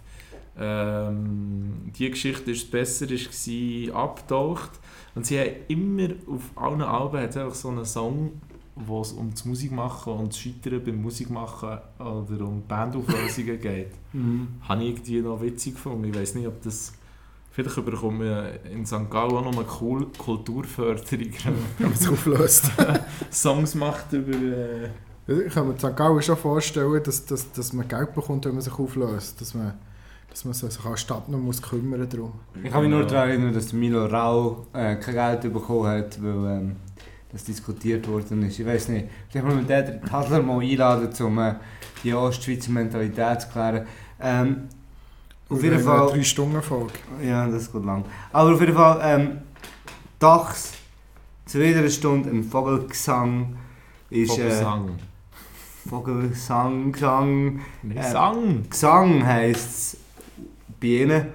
ähm, 0.61 1.93
die 1.97 2.11
Geschichte 2.11 2.51
ist 2.51 2.71
besser 2.71 3.11
ist 3.11 3.27
gewesen, 3.27 3.95
abgetaucht 3.95 4.71
und 5.15 5.27
sie 5.27 5.39
haben 5.39 5.51
immer 5.69 6.09
auf 6.27 6.51
allen 6.57 6.83
Alben 6.83 7.21
hat 7.21 7.37
einfach 7.37 7.55
so 7.55 7.69
einen 7.69 7.85
Song 7.85 8.33
wo 8.87 9.01
es 9.01 9.13
um 9.13 9.31
das 9.31 9.45
Musikmachen 9.45 10.13
und 10.13 10.33
das 10.33 10.39
Scheitern 10.39 10.83
beim 10.85 11.01
Musikmachen 11.03 11.79
oder 11.99 12.45
um 12.47 12.63
Bandauflösungen 12.67 13.61
geht. 13.61 13.93
Mhm. 14.13 14.49
Habe 14.69 14.83
ich 14.83 14.91
irgendwie 14.91 15.21
noch 15.21 15.41
witzig 15.41 15.75
gefunden. 15.75 16.05
Ich 16.05 16.15
weiß 16.15 16.35
nicht, 16.37 16.47
ob 16.47 16.63
das. 16.63 16.93
Vielleicht 17.51 17.85
bekommen 17.85 18.21
wir 18.21 18.61
in 18.71 18.87
St. 18.87 19.11
Gallen 19.11 19.33
auch 19.33 19.45
noch 19.45 19.53
eine 19.57 19.65
Kul 19.65 20.07
Kulturförderung, 20.17 21.33
wenn 21.79 21.89
man 21.89 21.99
sich 21.99 22.09
auflöst. 22.09 22.71
Songs 23.33 23.75
macht 23.75 24.13
über. 24.13 24.33
Äh, 24.37 24.91
Ich 25.47 25.53
kann 25.53 25.67
mir 25.67 25.73
in 25.73 25.79
St. 25.79 25.97
Gallen 25.97 26.23
schon 26.23 26.37
vorstellen, 26.37 27.03
dass, 27.03 27.25
dass, 27.27 27.51
dass 27.53 27.73
man 27.73 27.89
Geld 27.89 28.15
bekommt, 28.15 28.45
wenn 28.45 28.53
man 28.53 28.63
sich 28.63 28.79
auflöst. 28.79 29.41
Dass 29.41 29.55
man, 29.55 29.75
dass 30.31 30.45
man 30.45 30.55
sich 30.55 30.85
als 30.85 31.01
Stadt 31.01 31.29
noch 31.29 31.39
muss 31.39 31.61
kümmern 31.61 32.09
darum. 32.09 32.33
Ich 32.63 32.71
kann 32.71 32.83
mich 32.83 32.91
nur 32.91 33.05
daran 33.05 33.31
erinnern, 33.31 33.53
dass 33.53 33.67
der 33.69 33.79
Milo 33.79 34.07
Rau 34.07 34.67
äh, 34.73 34.95
kein 34.97 35.15
Geld 35.41 35.53
bekommen 35.53 35.87
hat, 35.89 36.23
weil 36.23 36.59
ähm, 36.61 36.77
das 37.31 37.45
diskutiert 37.45 38.09
worden 38.09 38.43
ist. 38.43 38.59
Ich 38.59 38.67
weiß 38.67 38.89
nicht. 38.89 39.07
Vielleicht 39.29 39.47
mal 39.47 39.57
mit 39.57 39.69
der 39.69 40.01
Tadler 40.03 40.43
mal 40.43 40.61
einladen, 40.61 41.11
um 41.25 41.39
äh, 41.39 41.55
die 42.03 42.15
Ostschweizer 42.15 42.71
Mentalität 42.71 43.43
zu 43.43 43.49
klären. 43.49 43.87
Ähm, 44.21 44.69
auf 45.49 45.63
jeden 45.63 45.79
Wir 45.79 45.85
haben 45.85 45.91
eine 45.91 46.09
Fall. 46.09 46.17
drei 46.17 46.23
Stunden 46.25 46.63
Folge. 46.63 46.93
Ja, 47.23 47.47
das 47.47 47.71
geht 47.73 47.85
lang. 47.85 48.05
Aber 48.33 48.53
auf 48.55 48.61
jeden 48.61 48.75
Fall, 48.75 49.01
ähm, 49.03 49.39
Dachs, 50.19 50.73
zu 51.47 51.63
jeder 51.63 51.89
Stunde 51.89 52.31
ein 52.31 52.45
Vogelgesang 52.45 53.57
ist. 54.11 54.31
Äh, 54.39 54.51
Vogelsang. 54.51 54.91
Vogelsang, 55.89 56.93
Gesang. 56.93 57.61
Nein, 57.83 57.97
äh, 57.97 58.11
Sang! 58.11 58.69
Gesang 58.69 59.25
heisst 59.27 59.95
es 59.95 59.97
bei 60.81 60.87
ihnen. 60.89 61.27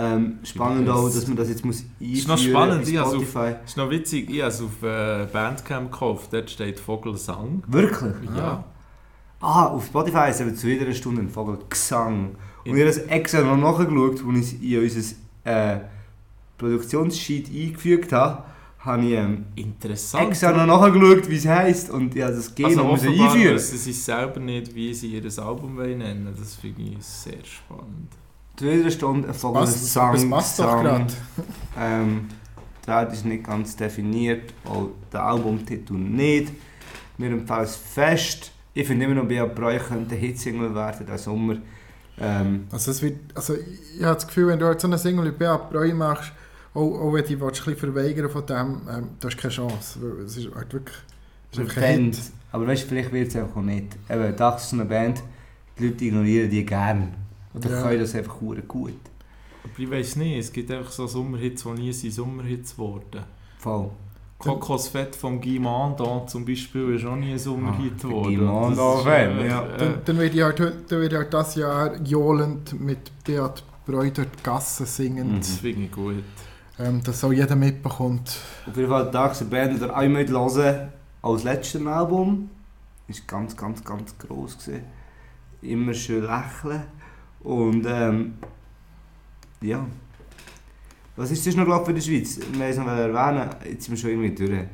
Ähm, 0.00 0.38
spannend 0.44 0.88
auch, 0.88 1.06
dass 1.12 1.26
man 1.26 1.36
das 1.36 1.48
jetzt 1.48 1.64
muss 1.64 1.84
einführen 1.98 2.12
Ist 2.12 2.28
noch 2.28 2.38
spannend, 2.38 2.86
ich 2.88 2.98
auf- 3.16 3.34
ist 3.64 3.76
noch 3.76 3.90
witzig, 3.90 4.30
ich 4.30 4.40
habe 4.40 4.50
es 4.52 4.62
auf 4.62 4.80
äh, 4.84 5.26
Bandcamp 5.32 5.90
gekauft, 5.90 6.28
dort 6.32 6.48
steht 6.48 6.78
Vogelsang. 6.78 7.64
Wirklich? 7.66 8.14
Ja. 8.36 8.62
Ah, 9.40 9.66
auf 9.66 9.86
Spotify 9.86 10.30
ist 10.30 10.40
eben 10.40 10.54
zu 10.54 10.68
jeder 10.68 10.92
Stunde 10.92 11.22
ein 11.22 11.28
Vogelgesang. 11.28 12.36
Und 12.64 12.66
ich 12.66 12.72
habe 12.72 12.84
das 12.84 12.98
extra 12.98 13.40
noch 13.40 13.56
nachgeschaut, 13.56 14.22
als 14.24 14.52
ich 14.52 14.54
es 14.54 14.62
in 14.62 14.82
unser 14.82 15.16
äh, 15.74 15.80
Produktionssheet 16.58 17.48
eingefügt 17.48 18.12
habe, 18.12 18.44
habe 18.80 19.04
ich 19.04 19.12
ähm, 19.12 19.46
Interessant. 19.56 20.28
extra 20.28 20.52
noch 20.52 20.66
nachgeschaut, 20.80 21.28
wie 21.28 21.36
es 21.36 21.46
heisst 21.46 21.90
und 21.90 22.14
habe 22.22 22.34
das 22.34 22.54
gegeben 22.54 22.78
also 22.78 22.84
offenbar 22.90 23.32
einführen. 23.32 23.54
wissen 23.56 23.78
sie 23.78 23.92
selber 23.92 24.40
nicht, 24.40 24.74
wie 24.74 24.94
sie 24.94 25.08
ihr 25.14 25.22
Album 25.38 25.76
nennen 25.76 26.32
Das 26.38 26.54
finde 26.54 26.82
ich 26.82 27.04
sehr 27.04 27.44
spannend. 27.44 28.12
Zu 28.58 28.66
jeder 28.66 28.90
Stunde 28.90 29.28
ein 29.28 29.34
Was, 29.34 29.40
Vogelgesang. 29.40 30.12
das 30.14 30.30
passt 30.30 30.58
doch 30.58 30.82
gerade. 30.82 31.06
Ähm, 31.80 32.26
der 32.84 32.94
Wert 32.96 33.12
ist 33.12 33.24
nicht 33.24 33.44
ganz 33.44 33.76
definiert, 33.76 34.52
auch 34.64 34.88
der 35.12 35.22
Albumtitel 35.22 35.92
nicht. 35.92 36.52
Wir 37.16 37.30
empfehlen 37.30 37.60
es 37.62 37.76
fest. 37.76 38.50
Ich 38.74 38.84
finde 38.84 39.04
immer 39.04 39.14
noch, 39.14 39.28
Bea 39.28 39.46
Breu 39.46 39.78
könnte 39.78 40.16
ein 40.16 40.20
Hitsingle 40.20 40.74
werden 40.74 41.06
diesen 41.06 41.18
Sommer. 41.18 41.56
Ähm, 42.20 42.66
Also, 42.72 42.90
es 42.90 43.00
wird, 43.00 43.18
also 43.36 43.54
ich 43.54 44.02
habe 44.02 44.14
das 44.16 44.26
Gefühl, 44.26 44.48
wenn 44.48 44.58
du 44.58 44.66
halt 44.66 44.80
so 44.80 44.88
eine 44.88 44.98
Single 44.98 45.26
wie 45.26 45.30
Beat 45.38 45.70
Breu 45.70 45.94
machst, 45.94 46.32
auch, 46.74 46.80
auch 46.80 47.12
wenn 47.12 47.22
du 47.22 47.28
dich 47.28 47.40
ein 47.40 47.48
bisschen 47.48 47.76
verweigern 47.76 48.28
von 48.28 48.44
dem, 48.46 48.80
ähm, 48.90 49.08
du 49.20 49.28
hast 49.28 49.36
keine 49.38 49.54
Chance. 49.54 50.00
Es 50.24 50.36
ist 50.36 50.52
halt 50.52 50.72
wirklich 50.72 50.96
es 51.52 51.58
ist 51.58 51.74
Band. 51.76 52.16
Hit. 52.16 52.24
Aber 52.50 52.66
weißt 52.66 52.84
du, 52.84 52.88
vielleicht 52.88 53.12
wird 53.12 53.28
es 53.28 53.36
einfach 53.36 53.56
auch 53.56 53.62
nicht. 53.62 53.96
Eben, 54.10 54.36
das 54.36 54.64
ist 54.64 54.70
so 54.70 54.76
eine 54.76 54.84
Band, 54.84 55.22
die 55.78 55.86
Leute 55.88 56.04
ignorieren 56.04 56.50
die 56.50 56.64
gerne. 56.64 57.08
Oder 57.58 57.70
Ja. 57.76 57.82
können 57.82 58.00
das 58.00 58.14
einfach 58.14 58.38
gut. 58.68 58.94
Aber 59.64 59.72
ich 59.78 59.90
weiß 59.90 60.16
nicht, 60.16 60.38
es 60.38 60.52
gibt 60.52 60.70
einfach 60.70 60.90
so 60.90 61.06
Sommerhits, 61.06 61.64
die 61.64 61.70
nie 61.70 61.92
sind 61.92 62.12
Sommerhits 62.12 62.72
geworden. 62.72 63.24
Voll. 63.58 63.90
Kokosfett 64.38 65.16
vom 65.16 65.40
Guy 65.40 65.58
Mandon 65.58 66.28
zum 66.28 66.44
Beispiel 66.44 66.94
ist 66.94 67.04
auch 67.04 67.16
nie 67.16 67.32
ein 67.32 67.38
Sommerhit 67.40 67.92
Ah, 67.96 68.00
der 68.02 68.10
geworden. 68.10 68.36
Guy 68.36 68.72
ist, 68.72 69.02
Fan, 69.02 69.38
äh, 69.40 69.48
ja. 69.48 69.66
äh, 69.66 69.78
Dann, 69.78 69.94
dann 70.04 70.18
werde 70.18 70.36
ich 70.36 70.42
halt, 70.42 70.60
dann 70.60 71.00
werde 71.00 71.06
ich 71.06 71.14
halt 71.14 71.34
das 71.34 71.54
Jahr 71.56 71.96
johlend 72.02 72.80
mit 72.80 73.10
Beat 73.24 73.64
die 73.84 74.42
Gassen 74.44 74.86
singend, 74.86 75.40
Das 75.40 75.56
finde 75.56 75.86
ich 75.86 75.90
gut. 75.90 76.22
ähm, 76.78 77.02
dass 77.02 77.24
auch 77.24 77.32
jeder 77.32 77.56
mitbekommt. 77.56 78.36
Auf 78.68 78.76
jeden 78.76 78.88
Fall, 78.88 79.10
da 79.10 79.26
ist 79.32 79.40
eine 79.40 79.50
Band, 79.50 79.76
die 79.80 79.84
ihr 79.84 79.96
auch 80.36 80.54
hören 80.54 80.88
als 81.22 81.42
letztes 81.44 81.84
Album. 81.84 82.48
Ist 83.08 83.26
ganz, 83.26 83.56
ganz, 83.56 83.82
ganz 83.82 84.16
gross 84.18 84.56
gewesen. 84.58 84.84
immer 85.62 85.94
schön 85.94 86.22
lächeln. 86.22 86.82
Und 87.40 87.86
ähm, 87.86 88.34
ja. 89.60 89.86
Was 91.16 91.30
ist 91.30 91.46
das 91.46 91.56
noch 91.56 91.64
gelaufen 91.64 91.90
in 91.90 91.96
der 91.96 92.02
Schweiz? 92.02 92.38
Wir 92.38 92.64
haben 92.64 92.70
es 92.70 92.76
noch 92.76 92.86
erwähnen, 92.86 93.50
jetzt 93.64 93.84
sind 93.84 93.94
wir 93.94 93.96
schon 93.96 94.10
irgendwie 94.10 94.34
durch. 94.46 94.66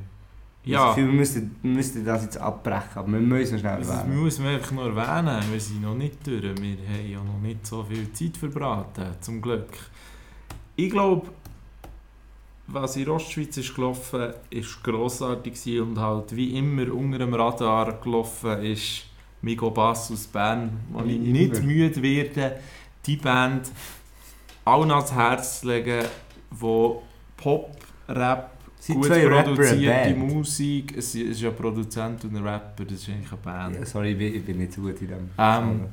Ja, 0.64 0.86
das 0.86 0.96
Gefühl, 0.96 1.10
wir 1.10 1.18
müssten, 1.18 1.56
wir 1.62 1.70
müssten 1.70 2.04
das 2.04 2.22
jetzt 2.22 2.38
abbrechen, 2.38 2.96
aber 2.96 3.12
wir 3.12 3.20
müssen 3.20 3.42
es 3.42 3.52
noch 3.52 3.70
schnell 3.70 3.78
das 3.80 3.88
erwähnen. 3.88 4.22
muss 4.22 4.38
man 4.38 4.48
einfach 4.48 4.72
noch 4.72 4.96
erwähnen. 4.96 5.42
Wir 5.50 5.60
sind 5.60 5.82
noch 5.82 5.94
nicht 5.94 6.26
durch. 6.26 6.42
Wir 6.42 6.52
haben 6.52 7.10
ja 7.10 7.22
noch 7.22 7.40
nicht 7.40 7.66
so 7.66 7.82
viel 7.84 8.12
Zeit 8.12 8.36
verbraten, 8.36 9.06
zum 9.20 9.42
Glück. 9.42 9.68
Ich 10.76 10.90
glaube, 10.90 11.28
was 12.66 12.96
in 12.96 13.08
Ostschweiz 13.08 13.56
ist 13.58 13.74
gelaufen 13.74 14.32
ist, 14.50 14.82
grossartig 14.82 15.54
gewesen 15.54 15.88
und 15.88 15.98
halt 15.98 16.34
wie 16.34 16.56
immer 16.56 16.92
unter 16.92 17.18
dem 17.18 17.34
Radar 17.34 18.00
gelaufen 18.00 18.62
ist 18.62 19.04
Migo 19.44 19.70
Bass 19.70 20.10
aus 20.10 20.26
Bern, 20.26 20.70
wo 20.90 21.00
ich 21.04 21.18
nicht 21.18 21.62
müde 21.62 22.02
werde, 22.02 22.56
die 23.06 23.16
Band 23.16 23.70
allen 24.64 24.90
ans 24.90 25.12
Herz 25.12 25.60
zu 25.60 25.68
legen, 25.68 26.04
wo 26.50 27.02
Pop, 27.36 27.76
Rap, 28.08 28.50
sind 28.78 29.00
gut 29.00 29.10
produzierte. 29.10 30.14
Musik, 30.14 30.96
es 30.96 31.14
ist 31.14 31.40
ja 31.40 31.50
Produzent 31.50 32.24
und 32.24 32.36
ein 32.36 32.42
Rapper, 32.42 32.84
das 32.84 32.98
ist 33.00 33.08
eigentlich 33.08 33.32
eine 33.32 33.40
Band. 33.42 33.76
Ja, 33.76 33.86
sorry, 33.86 34.12
ich 34.12 34.18
bin, 34.18 34.34
ich 34.34 34.44
bin 34.44 34.58
nicht 34.58 34.72
so 34.72 34.80
gut 34.80 35.00
in 35.00 35.08
dem. 35.08 35.30
Ähm, 35.38 35.86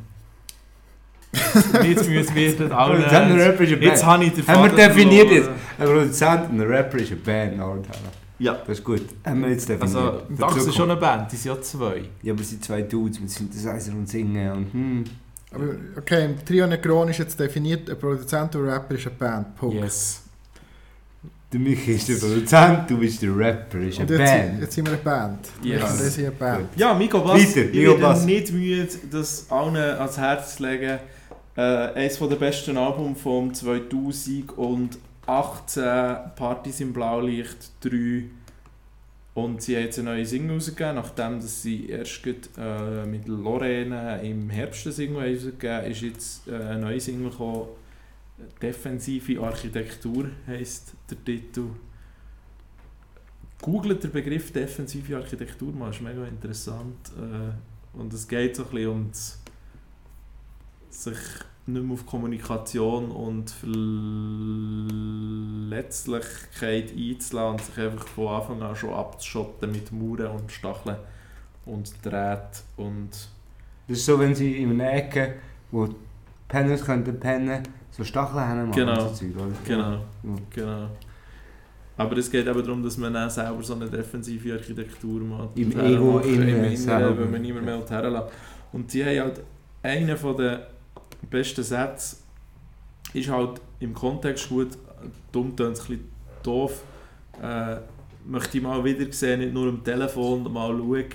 nicht 1.81 2.09
müde 2.09 2.35
werden, 2.35 2.71
allen 2.71 3.01
Produzent 3.01 3.31
und 3.31 3.39
ein 3.39 3.41
Rapper 3.41 3.63
ist 3.63 3.73
eine 3.73 3.85
Jetzt 3.85 4.01
Band. 4.01 4.05
habe 4.05 4.25
ich 4.25 4.33
den 4.33 4.47
Haben 4.47 4.63
wir 4.63 4.87
definiert 4.87 5.29
verloren. 5.29 5.53
Ein 5.77 5.85
Produzent 5.85 6.49
und 6.49 6.61
ein 6.61 6.67
Rapper 6.67 6.97
ist 6.97 7.11
eine 7.11 7.21
Band, 7.21 7.57
Nordhella. 7.57 8.11
Ja. 8.41 8.53
Das 8.65 8.79
ist 8.79 8.83
gut. 8.83 9.03
Haben 9.23 9.41
wir 9.43 9.49
jetzt 9.49 9.69
definiert. 9.69 9.95
Also, 9.95 10.21
Dax 10.35 10.65
ist 10.65 10.75
schon 10.75 10.89
eine 10.89 10.99
Band, 10.99 11.31
die 11.31 11.35
sind 11.35 11.55
ja 11.55 11.61
zwei. 11.61 12.03
Ja, 12.23 12.33
aber 12.33 12.41
es 12.41 12.49
sind 12.49 12.65
zwei 12.65 12.81
Dudes 12.81 13.19
mit 13.19 13.29
Synthesizer 13.29 13.91
und 13.93 14.09
Singen 14.09 14.51
und 14.51 14.73
hm. 14.73 15.03
Aber 15.53 15.65
okay, 15.97 16.25
im 16.25 16.45
Trio 16.45 16.65
Negron 16.65 17.09
ist 17.09 17.19
jetzt 17.19 17.39
definiert, 17.39 17.89
ein 17.89 17.99
Produzent 17.99 18.55
und 18.55 18.63
ein 18.63 18.69
Rapper 18.69 18.95
ist 18.95 19.05
eine 19.05 19.15
Band. 19.15 19.55
Punkt. 19.55 19.75
Yes. 19.75 20.23
Der 21.51 21.59
Michi 21.59 21.91
ist 21.91 22.07
der 22.07 22.15
Produzent, 22.15 22.89
du 22.89 22.97
bist 22.97 23.21
der 23.21 23.35
Rapper, 23.35 23.79
ist 23.79 23.99
eine 23.99 24.09
Und 24.09 24.17
jetzt, 24.17 24.31
Band. 24.31 24.61
jetzt 24.61 24.73
sind 24.73 24.85
wir 24.87 24.93
eine 24.93 25.01
Band. 25.01 25.49
Yes. 25.61 25.81
Wir 25.81 26.09
sind 26.09 26.25
eine 26.25 26.35
Band. 26.35 26.69
Ja, 26.77 26.93
Miko 26.93 27.19
Bass, 27.19 27.55
Weiter, 27.55 27.69
ich 27.69 27.73
Miko 27.73 27.97
Bass. 27.97 28.25
nicht 28.25 28.53
müde, 28.53 28.87
das 29.11 29.45
allen 29.51 29.75
ans 29.75 30.17
Herz 30.17 30.55
zu 30.55 30.63
legen. 30.63 30.99
Äh, 31.57 31.61
eines 31.61 32.17
der 32.17 32.35
besten 32.37 32.77
Alben 32.77 33.15
von 33.15 33.53
2018, 33.53 34.45
Partys 35.25 36.79
im 36.79 36.93
Blaulicht 36.93 37.71
3. 37.81 38.25
Und 39.33 39.61
sie 39.61 39.77
haben 39.77 39.83
jetzt 39.83 39.97
eine 39.99 40.09
neue 40.09 40.25
Single 40.25 40.55
rausgegeben, 40.55 40.95
nachdem 40.95 41.39
dass 41.39 41.61
sie 41.61 41.89
erst 41.89 42.21
gerade, 42.21 42.41
äh, 42.57 43.05
mit 43.05 43.27
Lorraine 43.27 44.21
im 44.23 44.49
Herbst 44.49 44.85
eine 44.85 44.93
Single 44.93 45.21
haben 45.21 45.35
rausgegeben 45.35 45.91
ist 45.91 46.01
jetzt 46.01 46.47
äh, 46.47 46.55
eine 46.55 46.79
neue 46.79 46.99
Single 46.99 47.29
gekommen. 47.29 47.67
Defensive 48.61 49.41
Architektur 49.41 50.29
heisst 50.47 50.93
der 51.09 51.23
Titel. 51.23 51.69
Googlet 53.61 54.03
den 54.03 54.11
Begriff 54.11 54.51
defensive 54.51 55.15
Architektur 55.15 55.71
mal, 55.71 55.91
ist 55.91 56.01
mega 56.01 56.25
interessant. 56.25 57.11
Äh, 57.17 57.97
und 57.97 58.11
es 58.13 58.27
geht 58.27 58.55
so 58.55 58.63
ein 58.63 58.69
bisschen 58.71 58.89
um 58.89 59.11
sich 60.89 61.17
nicht 61.67 61.83
mehr 61.83 61.93
auf 61.93 62.05
Kommunikation 62.05 63.11
und 63.11 63.49
Verletzlichkeit 65.69 66.91
einzulassen 66.91 67.51
und 67.51 67.61
sich 67.61 67.77
einfach 67.77 68.07
von 68.07 68.27
Anfang 68.27 68.61
an 68.61 68.75
schon 68.75 68.93
abzuschotten 68.93 69.71
mit 69.71 69.91
Mauern 69.91 70.31
und 70.39 70.51
Stacheln 70.51 70.97
und 71.65 71.93
Drähten 72.03 72.61
und 72.77 73.09
Das 73.87 73.97
ist 73.97 74.05
so, 74.05 74.19
wenn 74.19 74.33
sie 74.35 74.57
in 74.57 74.71
einer 74.79 74.93
Ecke, 74.93 75.35
wo 75.71 75.87
die 75.87 75.95
Penners 76.47 76.83
könnten 76.83 77.19
pennen, 77.19 77.63
so 77.91 78.03
Stacheln 78.03 78.39
haben 78.47 78.71
Genau. 78.71 79.07
so 79.09 79.13
Zeug, 79.13 79.35
oder? 79.35 79.51
genau, 79.65 79.91
Ja. 79.91 80.35
genau. 80.49 80.87
Aber 81.97 82.17
es 82.17 82.31
geht 82.31 82.47
eben 82.47 82.63
darum, 82.63 82.81
dass 82.81 82.97
man 82.97 83.13
dann 83.13 83.29
selber 83.29 83.61
so 83.61 83.75
eine 83.75 83.87
defensive 83.87 84.53
Architektur 84.53 85.21
macht. 85.21 85.55
Im 85.57 85.71
Ego 85.79 86.19
im 86.19 86.41
Inneren, 86.41 87.17
weil 87.19 87.25
man 87.27 87.41
niemand 87.41 87.65
mehr 87.65 87.79
herlässt. 87.87 88.27
Und 88.71 88.91
die 88.91 89.03
haben 89.05 89.19
halt 89.19 89.41
einen 89.83 90.17
von 90.17 90.35
der 90.37 90.67
besten 91.31 91.63
Sätze 91.63 92.17
ist 93.13 93.29
halt 93.29 93.59
im 93.79 93.93
Kontext 93.93 94.49
gut, 94.49 94.77
dumm 95.31 95.55
tönt 95.55 95.77
es 95.77 95.81
ein 95.81 95.87
bisschen 95.87 96.09
doof, 96.43 96.83
äh, 97.41 97.77
möchte 98.25 98.57
ich 98.57 98.63
mal 98.63 98.83
wieder 98.83 99.11
sehen, 99.11 99.39
nicht 99.39 99.53
nur 99.53 99.69
am 99.69 99.83
Telefon 99.83 100.51
mal 100.51 100.77
schauen, 100.77 101.09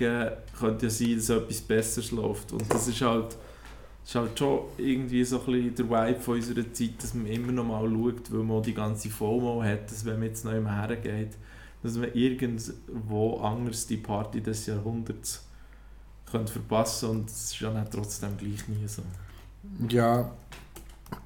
könnte 0.59 0.85
ja 0.87 0.89
sein, 0.89 1.15
dass 1.15 1.29
etwas 1.29 1.61
Besseres 1.61 2.11
läuft. 2.11 2.51
Und 2.51 2.71
das 2.71 2.87
ist 2.87 3.01
halt, 3.01 3.37
das 4.01 4.09
ist 4.09 4.15
halt 4.15 4.37
schon 4.37 4.59
irgendwie 4.77 5.23
so 5.23 5.39
ein 5.39 5.45
bisschen 5.45 5.75
der 5.75 5.89
Vibe 5.89 6.19
von 6.19 6.35
unserer 6.35 6.73
Zeit, 6.73 7.01
dass 7.01 7.13
man 7.13 7.27
immer 7.27 7.51
noch 7.51 7.63
mal 7.63 7.89
schaut, 7.89 8.31
weil 8.31 8.43
man 8.43 8.63
die 8.63 8.73
ganze 8.73 9.09
FOMO 9.09 9.63
hat, 9.63 9.89
dass 9.89 10.03
wenn 10.03 10.19
man 10.19 10.27
jetzt 10.27 10.43
noch 10.43 10.53
immer 10.53 10.75
hergeht, 10.75 11.37
dass 11.83 11.95
man 11.95 12.13
irgendwo 12.13 13.37
anders 13.37 13.87
die 13.87 13.97
Party 13.97 14.41
des 14.41 14.65
Jahrhunderts 14.65 15.45
könnte 16.29 16.51
verpassen 16.51 17.09
und 17.09 17.29
es 17.29 17.53
ist 17.53 17.61
dann 17.61 17.89
trotzdem 17.89 18.35
gleich 18.37 18.67
nie 18.67 18.87
so. 18.87 19.03
Ja, 19.89 20.31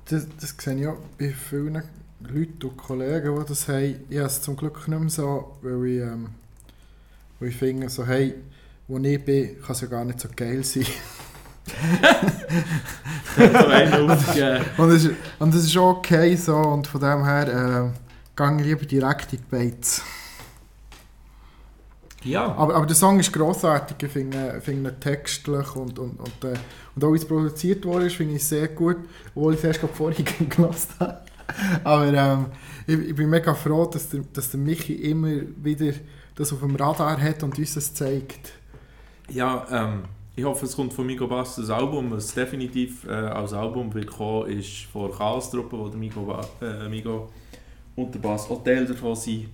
das, 0.06 0.28
das 0.40 0.56
sehe 0.60 0.80
ich 0.80 0.88
auch 0.88 0.98
bei 1.18 1.30
vielen 1.30 1.82
Leuten 2.22 2.64
und 2.68 2.78
Kollegen, 2.78 3.40
die 3.40 3.46
das 3.48 3.68
haben. 3.68 3.96
Ich 4.10 4.18
habe 4.18 4.28
es 4.28 4.42
zum 4.42 4.56
Glück 4.56 4.88
nicht 4.88 5.00
mehr 5.00 5.10
so, 5.10 5.58
weil 5.62 5.86
ich, 5.88 6.02
ähm, 6.02 6.30
weil 7.40 7.50
ich 7.50 7.58
finde, 7.58 7.90
so, 7.90 8.06
hey, 8.06 8.36
wo 8.88 8.98
ich 9.00 9.24
bin, 9.24 9.62
kann 9.62 9.72
es 9.72 9.82
ja 9.82 9.88
gar 9.88 10.06
nicht 10.06 10.20
so 10.20 10.30
geil 10.36 10.64
sein. 10.64 10.86
Und 14.78 14.90
es, 14.92 15.06
ist- 15.06 15.16
und 15.40 15.56
es 15.56 15.66
ist 15.66 15.78
okay 15.78 16.36
so 16.36 16.58
und 16.58 16.88
von 16.88 17.00
dem 17.02 17.24
her 17.24 17.48
äh, 17.48 17.90
gehe 18.36 18.58
ich 18.58 18.66
lieber 18.66 18.86
direkt 18.86 19.34
in 19.34 19.40
die 19.40 19.46
Beiz. 19.50 20.02
Ja, 22.24 22.56
Aber, 22.56 22.76
aber 22.76 22.86
der 22.86 22.96
Song 22.96 23.20
ist 23.20 23.32
grossartig, 23.34 23.98
ich 24.04 24.12
finde, 24.12 24.62
finde 24.62 25.00
textlich 25.00 25.76
und, 25.76 25.98
und, 26.00 26.20
und, 26.20 26.44
äh, 26.44 26.60
und 26.96 27.04
auch 27.04 27.14
wie 27.14 27.18
es 27.18 27.26
produziert 27.28 27.86
worden 27.86 28.08
ist, 28.08 28.16
finde 28.16 28.36
ich 28.36 28.46
sehr 28.46 28.68
gut, 28.70 28.98
obwohl 29.36 29.54
ich 29.54 29.60
es 29.60 29.66
erst 29.66 29.80
gerade 29.82 29.94
vorhin 29.94 30.26
gelassen 30.50 30.90
habe. 31.00 31.22
Aber 31.84 32.08
ähm, 32.14 32.46
ich, 32.88 33.00
ich 33.10 33.16
bin 33.16 33.30
mega 33.30 33.54
froh, 33.54 33.86
dass 33.86 34.10
der, 34.10 34.22
dass 34.34 34.52
der 34.52 34.60
Michi 34.60 34.94
immer 34.96 35.32
wieder 35.58 35.94
das 36.36 36.54
auf 36.54 36.60
dem 36.62 36.76
Radar 36.76 37.20
hat 37.22 37.44
und 37.44 37.58
uns 37.58 37.74
das 37.74 37.94
zeigt. 37.94 38.54
ja 39.30 39.66
ähm, 39.72 40.04
ich 40.36 40.46
hoffe, 40.46 40.66
es 40.66 40.76
kommt 40.76 40.94
von 40.94 41.06
Migo 41.06 41.28
Bass 41.28 41.56
das 41.56 41.70
Album, 41.70 42.12
was 42.12 42.34
definitiv 42.34 43.06
äh, 43.06 43.12
als 43.12 43.54
Album 43.54 43.94
wird 43.94 44.08
kommen, 44.08 44.50
ist 44.50 44.84
von 44.86 45.12
Chaos-Truppe, 45.12 45.78
wo 45.78 45.90
der 45.90 46.00
Migo, 46.00 46.22
Ba- 46.26 46.42
äh, 46.62 46.88
Migo 46.90 47.30
und 47.96 48.14
der 48.16 48.20
Bass 48.20 48.50
Hotel 48.50 48.86
davon 48.86 49.16
sind, 49.16 49.50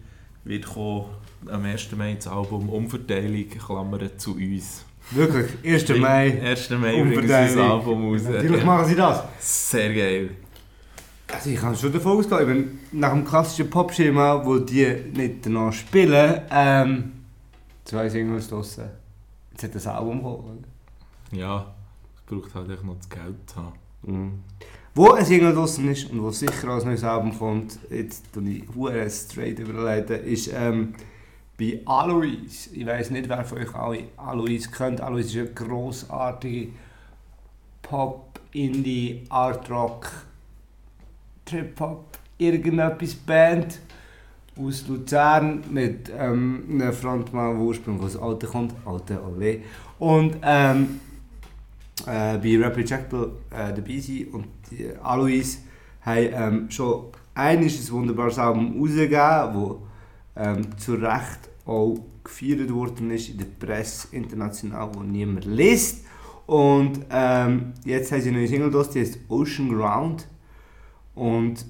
wird 0.48 0.66
kommen 0.66 1.06
am 1.48 1.64
1. 1.64 1.92
Mai 1.96 2.16
das 2.16 2.28
Album 2.28 2.70
Umverteilung, 2.70 3.50
Klammern 3.50 4.10
zu 4.18 4.36
uns. 4.36 4.86
Wirklich, 5.12 5.90
1. 5.90 6.00
Mai. 6.00 6.42
1. 6.42 6.70
Mai 6.72 7.02
bringen 7.02 7.22
sie 7.22 7.28
das 7.28 7.58
Album 7.58 8.10
raus. 8.10 8.24
Natürlich 8.24 8.64
machen 8.64 8.86
sie 8.86 8.96
das. 8.96 9.24
Sehr 9.40 9.94
geil. 9.94 10.32
Also 11.32 11.50
ich 11.50 11.60
kann 11.60 11.76
schon 11.76 11.92
davon 11.92 12.18
ausgehen, 12.18 12.42
ich 12.42 12.48
bin 12.48 12.80
nach 13.00 13.12
dem 13.12 13.26
klassischen 13.26 13.70
Pop-Schema, 13.70 14.46
wo 14.46 14.60
die 14.60 14.86
nicht 15.14 15.46
danach 15.46 15.74
spielen, 15.74 16.42
ähm, 16.50 17.12
zwei 17.84 18.08
Singles 18.08 18.50
draussen. 18.50 18.86
Jetzt 19.52 19.64
hat 19.64 19.76
das 19.76 19.88
Album 19.88 20.18
gekommen. 20.18 20.64
Ja, 21.32 21.74
es 22.16 22.22
braucht 22.22 22.56
halt 22.56 22.70
echt 22.70 22.84
noch 22.84 22.96
das 22.96 23.10
Geld 23.10 23.36
zu 23.46 23.56
haben. 23.58 23.74
Mhm. 24.04 24.44
Wo 24.98 25.12
ein 25.12 25.24
Single 25.24 25.54
draussen 25.54 25.92
ist 25.92 26.10
und 26.10 26.24
wo 26.24 26.32
sicher 26.32 26.70
als 26.70 26.84
neues 26.84 27.04
Album 27.04 27.38
kommt, 27.38 27.78
jetzt 27.92 28.34
tue 28.34 28.50
ich 28.50 28.64
hure 28.74 29.08
straight 29.12 29.60
überleiten, 29.60 30.26
ist 30.26 30.52
ähm, 30.52 30.96
bei 31.56 31.82
Alois. 31.86 32.72
Ich 32.74 32.84
weiß 32.84 33.12
nicht, 33.12 33.30
wer 33.30 33.46
von 33.46 33.60
euch 33.60 33.76
alle 33.76 34.06
Alois 34.18 34.62
kennt. 34.76 35.00
Alois 35.00 35.20
ist 35.20 35.36
eine 35.36 35.52
grossartige 35.52 36.70
Pop, 37.84 38.40
Indie, 38.54 39.22
Art 39.30 39.70
Rock, 39.70 40.10
Trip-Hop, 41.46 42.18
irgendetwas 42.40 43.14
Band 43.14 43.78
aus 44.60 44.88
Luzern 44.88 45.64
mit 45.70 46.12
ähm, 46.18 46.64
einem 46.72 46.92
Frontmann, 46.92 47.56
der 47.56 47.64
ursprünglich 47.64 48.16
aus 48.16 48.18
Alten 48.18 48.48
kommt, 48.48 48.74
Alte 48.84 49.22
Allee. 49.22 49.62
Und 50.00 50.38
ähm, 50.42 51.02
äh, 51.04 51.07
bei 52.06 52.58
Rap 52.58 52.78
Rejectable 52.78 53.32
äh, 53.50 53.74
dabei 53.74 54.00
sein 54.00 54.28
und 54.32 54.48
die 54.72 54.90
Alois 55.02 55.58
haben 56.02 56.30
ähm, 56.34 56.72
schon 56.72 57.06
ein 57.34 57.64
wunderbares 57.64 58.40
Album 58.40 58.80
rausgegeben, 58.80 59.54
wo 59.54 59.82
ähm, 60.36 60.78
zu 60.78 60.96
Recht 60.96 61.50
auch 61.66 62.00
gefeiert 62.24 62.74
worden 62.74 63.12
ist 63.12 63.30
in 63.30 63.38
der 63.38 63.46
Presse 63.46 64.08
international, 64.12 64.90
wo 64.94 65.02
niemand 65.02 65.46
liest. 65.46 66.06
Und 66.46 67.06
ähm, 67.10 67.74
jetzt 67.84 68.12
haben 68.12 68.22
sie 68.22 68.30
eine 68.30 68.40
neue 68.40 68.48
Single 68.48 68.72
draus, 68.72 68.90
die 68.90 69.02
heißt 69.02 69.20
Ocean 69.28 69.70
Ground. 69.70 70.28
Und 71.14 71.66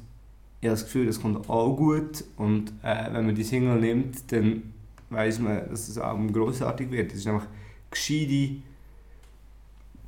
ich 0.61 0.67
habe 0.67 0.75
das 0.75 0.85
Gefühl, 0.85 1.07
das 1.07 1.21
kommt 1.21 1.49
auch 1.49 1.75
gut. 1.75 2.23
Und 2.37 2.73
äh, 2.83 3.11
wenn 3.11 3.25
man 3.25 3.35
die 3.35 3.43
Single 3.43 3.79
nimmt, 3.79 4.31
dann 4.31 4.73
weiß 5.09 5.39
man, 5.39 5.69
dass 5.69 5.87
das 5.87 5.97
Album 5.97 6.31
großartig 6.31 6.91
wird. 6.91 7.11
Es 7.11 7.19
ist 7.19 7.27
einfach 7.27 7.47
gescheite, 7.89 8.57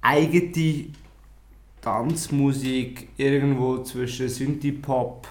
eigene 0.01 0.87
Tanzmusik 1.81 3.09
irgendwo 3.17 3.83
zwischen 3.83 4.29
Synthie-Pop, 4.29 5.27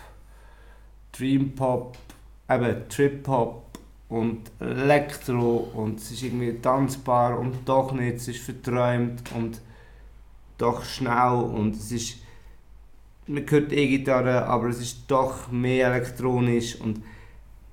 Dream-Pop, 1.13 1.97
eben 2.51 2.89
Trip-Hop 2.89 3.65
und 4.09 4.51
Elektro 4.61 5.69
und 5.75 5.99
es 5.99 6.11
ist 6.11 6.23
irgendwie 6.23 6.59
tanzbar 6.61 7.39
und 7.39 7.57
doch 7.67 7.93
nicht, 7.93 8.17
es 8.17 8.29
ist 8.29 8.41
verträumt 8.41 9.23
und 9.35 9.61
doch 10.57 10.85
schnell 10.85 11.43
und 11.43 11.75
es 11.75 11.93
ist 11.93 12.19
man 13.27 13.45
hört 13.49 13.73
E-Gitarre, 13.73 14.47
aber 14.47 14.69
es 14.69 14.81
ist 14.81 15.05
doch 15.07 15.51
mehr 15.53 15.89
elektronisch 15.89 16.81
und 16.81 17.03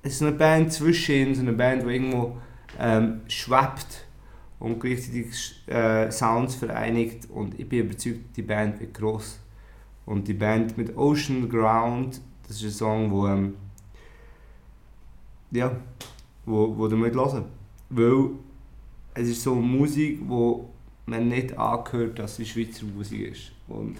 es 0.02 0.14
ist 0.14 0.22
eine 0.22 0.32
Band 0.32 0.72
zwischen 0.72 1.34
so 1.34 1.40
eine 1.40 1.54
Band, 1.54 1.82
die 1.82 1.94
irgendwo 1.94 2.36
ähm, 2.78 3.22
schwebt 3.26 4.05
und 4.58 4.80
gleichzeitig 4.80 5.62
äh, 5.66 6.10
Sounds 6.10 6.54
vereinigt 6.54 7.28
und 7.30 7.58
ich 7.58 7.68
bin 7.68 7.86
überzeugt, 7.86 8.36
die 8.36 8.42
Band 8.42 8.80
wird 8.80 8.94
groß 8.94 9.40
und 10.06 10.26
die 10.28 10.34
Band 10.34 10.78
mit 10.78 10.96
Ocean 10.96 11.48
Ground, 11.48 12.20
das 12.46 12.56
ist 12.58 12.64
ein 12.64 12.70
Song, 12.70 13.10
wo 13.10 13.26
ähm, 13.26 13.54
ja, 15.50 15.76
wo, 16.44 16.76
wo 16.76 16.88
du 16.88 16.96
mit 16.96 17.14
hören, 17.14 17.44
weil 17.90 18.30
es 19.14 19.28
ist 19.28 19.42
so 19.42 19.54
Musik, 19.54 20.20
wo 20.26 20.70
man 21.06 21.28
nicht 21.28 21.56
angehört, 21.56 22.18
dass 22.18 22.38
es 22.38 22.48
Schweizer 22.48 22.84
Musik 22.84 23.32
ist. 23.32 23.52
Und 23.68 23.96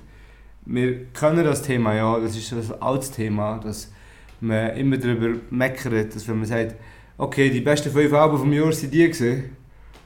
wir 0.64 1.06
kennen 1.06 1.44
das 1.44 1.62
Thema, 1.62 1.94
ja, 1.94 2.18
das 2.18 2.36
ist 2.36 2.52
ein 2.52 2.82
altes 2.82 3.10
Thema, 3.12 3.58
dass 3.58 3.92
man 4.40 4.76
immer 4.76 4.96
darüber 4.98 5.38
meckert, 5.50 6.14
dass 6.14 6.28
wenn 6.28 6.38
man 6.38 6.46
sagt, 6.46 6.76
okay, 7.16 7.50
die 7.50 7.60
besten 7.60 7.90
fünf 7.90 8.12
Alben 8.12 8.38
vom 8.38 8.52
Jahr 8.52 8.72
sind 8.72 8.92
die 8.92 9.04
gewesen, 9.04 9.56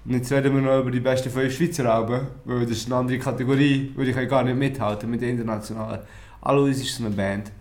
und 0.05 0.13
jetzt 0.13 0.33
reden 0.33 0.55
wir 0.55 0.63
noch 0.63 0.81
über 0.81 0.91
die 0.91 1.01
besten 1.01 1.31
fünf 1.31 1.55
Schweizer 1.55 1.93
Alben, 1.93 2.27
weil 2.45 2.61
das 2.61 2.79
ist 2.79 2.87
eine 2.87 2.97
andere 2.97 3.19
Kategorie, 3.19 3.93
weil 3.97 4.09
ich 4.09 4.29
gar 4.29 4.43
nicht 4.43 4.57
mithalten 4.57 5.11
mit 5.11 5.21
den 5.21 5.31
internationalen. 5.31 6.01
Alois 6.41 6.71
ist 6.71 6.97
so 6.97 7.05
eine 7.05 7.15
Band, 7.15 7.53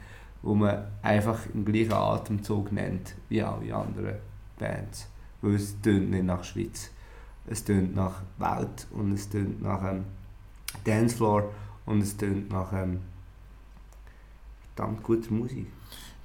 wo 0.42 0.56
man 0.56 0.86
einfach 1.02 1.40
im 1.54 1.66
gleichen 1.66 1.94
Atemzug 1.94 2.72
nennt 2.72 3.14
wie 3.28 3.42
alle 3.42 3.76
anderen 3.76 4.16
Bands, 4.58 5.08
weil 5.42 5.56
es 5.56 5.80
tönt 5.82 6.12
nicht 6.12 6.24
nach 6.24 6.44
Schweiz, 6.44 6.92
es 7.48 7.64
tönt 7.64 7.96
nach 7.96 8.22
Welt 8.38 8.88
und 8.92 9.12
es 9.12 9.30
tönt 9.30 9.62
nach 9.62 9.84
ähm, 9.84 10.06
Dancefloor 10.86 11.52
und 11.86 12.02
es 12.02 12.16
tönt 12.16 12.50
nach 12.52 12.72
ähm, 12.72 13.02
verdammt 14.80 15.04
guter 15.04 15.34
Musik. 15.34 15.68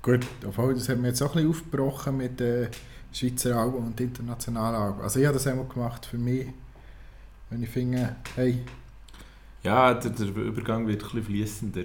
Gut, 0.03 0.27
obwohl, 0.47 0.75
das 0.75 0.89
haben 0.89 1.03
wir 1.03 1.09
jetzt 1.09 1.23
auch 1.23 1.35
ein 1.35 1.47
bisschen 1.47 1.51
aufgebrochen 1.51 2.17
mit 2.19 2.39
den 2.39 2.69
Schweizer 3.15 3.57
Alben 3.57 3.77
und 3.77 4.01
internationalen 4.01 4.75
Alben. 4.75 5.01
Also 5.03 5.21
ich 5.21 5.27
habe 5.27 5.35
das 5.35 5.47
einmal 5.47 5.67
gemacht 5.67 6.05
für 6.05 6.19
mich, 6.19 6.47
wenn 7.51 7.63
ich 7.63 7.69
finde, 7.71 8.17
hey, 8.35 8.59
Ja, 9.63 9.95
der, 9.95 10.11
der 10.11 10.27
Übergang 10.27 10.87
wird 10.87 11.03
ein 11.03 11.09
bisschen 11.09 11.23
fließender. 11.25 11.83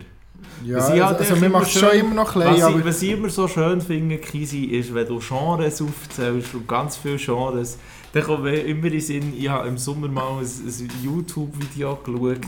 ja, 0.66 0.78
Was 0.78 0.90
ich 0.94 1.02
halt 1.02 1.20
also 1.20 1.50
machen 1.50 1.66
schön- 1.68 1.82
schon 1.82 1.92
immer 2.00 2.16
noch 2.16 2.36
ein 2.36 2.48
Was 2.62 2.70
ich, 2.76 2.86
was 2.86 3.02
ich 3.04 3.12
immer 3.12 3.30
so 3.30 3.48
schön 3.48 3.80
finde, 3.80 4.18
Kisi, 4.18 4.66
ist, 4.66 4.94
wenn 4.94 5.08
du 5.08 5.20
Genres 5.20 5.82
aufzählst 5.82 6.56
und 6.56 6.68
ganz 6.68 6.98
viele 6.98 7.18
Genres, 7.18 7.78
dann 8.12 8.24
kommt 8.24 8.44
mir 8.44 8.62
immer 8.64 8.86
in 8.86 8.92
den 8.94 9.02
Sinn, 9.02 9.34
ich 9.38 9.48
habe 9.48 9.68
im 9.68 9.78
Sommer 9.78 10.08
mal 10.08 10.40
ein, 10.40 10.46
ein 10.46 10.90
YouTube-Video 11.04 11.96
geschaut, 11.98 12.40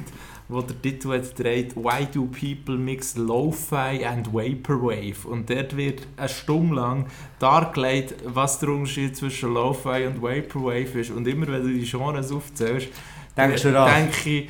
wo 0.52 0.62
der 0.62 0.80
Titel 0.82 1.10
hat 1.14 1.38
dreht 1.40 1.76
«Why 1.76 2.06
do 2.14 2.26
people 2.26 2.78
mix 2.78 3.16
Lo-Fi 3.16 4.06
and 4.06 4.34
Vaporwave?» 4.34 5.28
Und 5.28 5.50
dort 5.50 5.76
wird 5.78 6.08
eine 6.18 6.30
Stunde 6.30 6.76
lang 6.76 7.06
dargelegt, 7.40 8.16
was 8.26 8.60
der 8.60 8.70
Unterschied 8.70 9.16
zwischen 9.16 9.54
Lo-Fi 9.54 10.06
und 10.08 10.22
Vaporwave 10.22 11.00
ist. 11.00 11.12
Und 11.12 11.28
immer 11.28 11.48
wenn 11.48 11.64
du 11.64 11.70
die 11.70 11.90
Genres 11.90 12.32
aufzählst, 12.32 12.90
Denkst 13.36 13.62
du 13.62 13.70
äh, 13.70 13.72
daran? 13.72 13.96
denke 13.96 14.30
ich, 14.30 14.50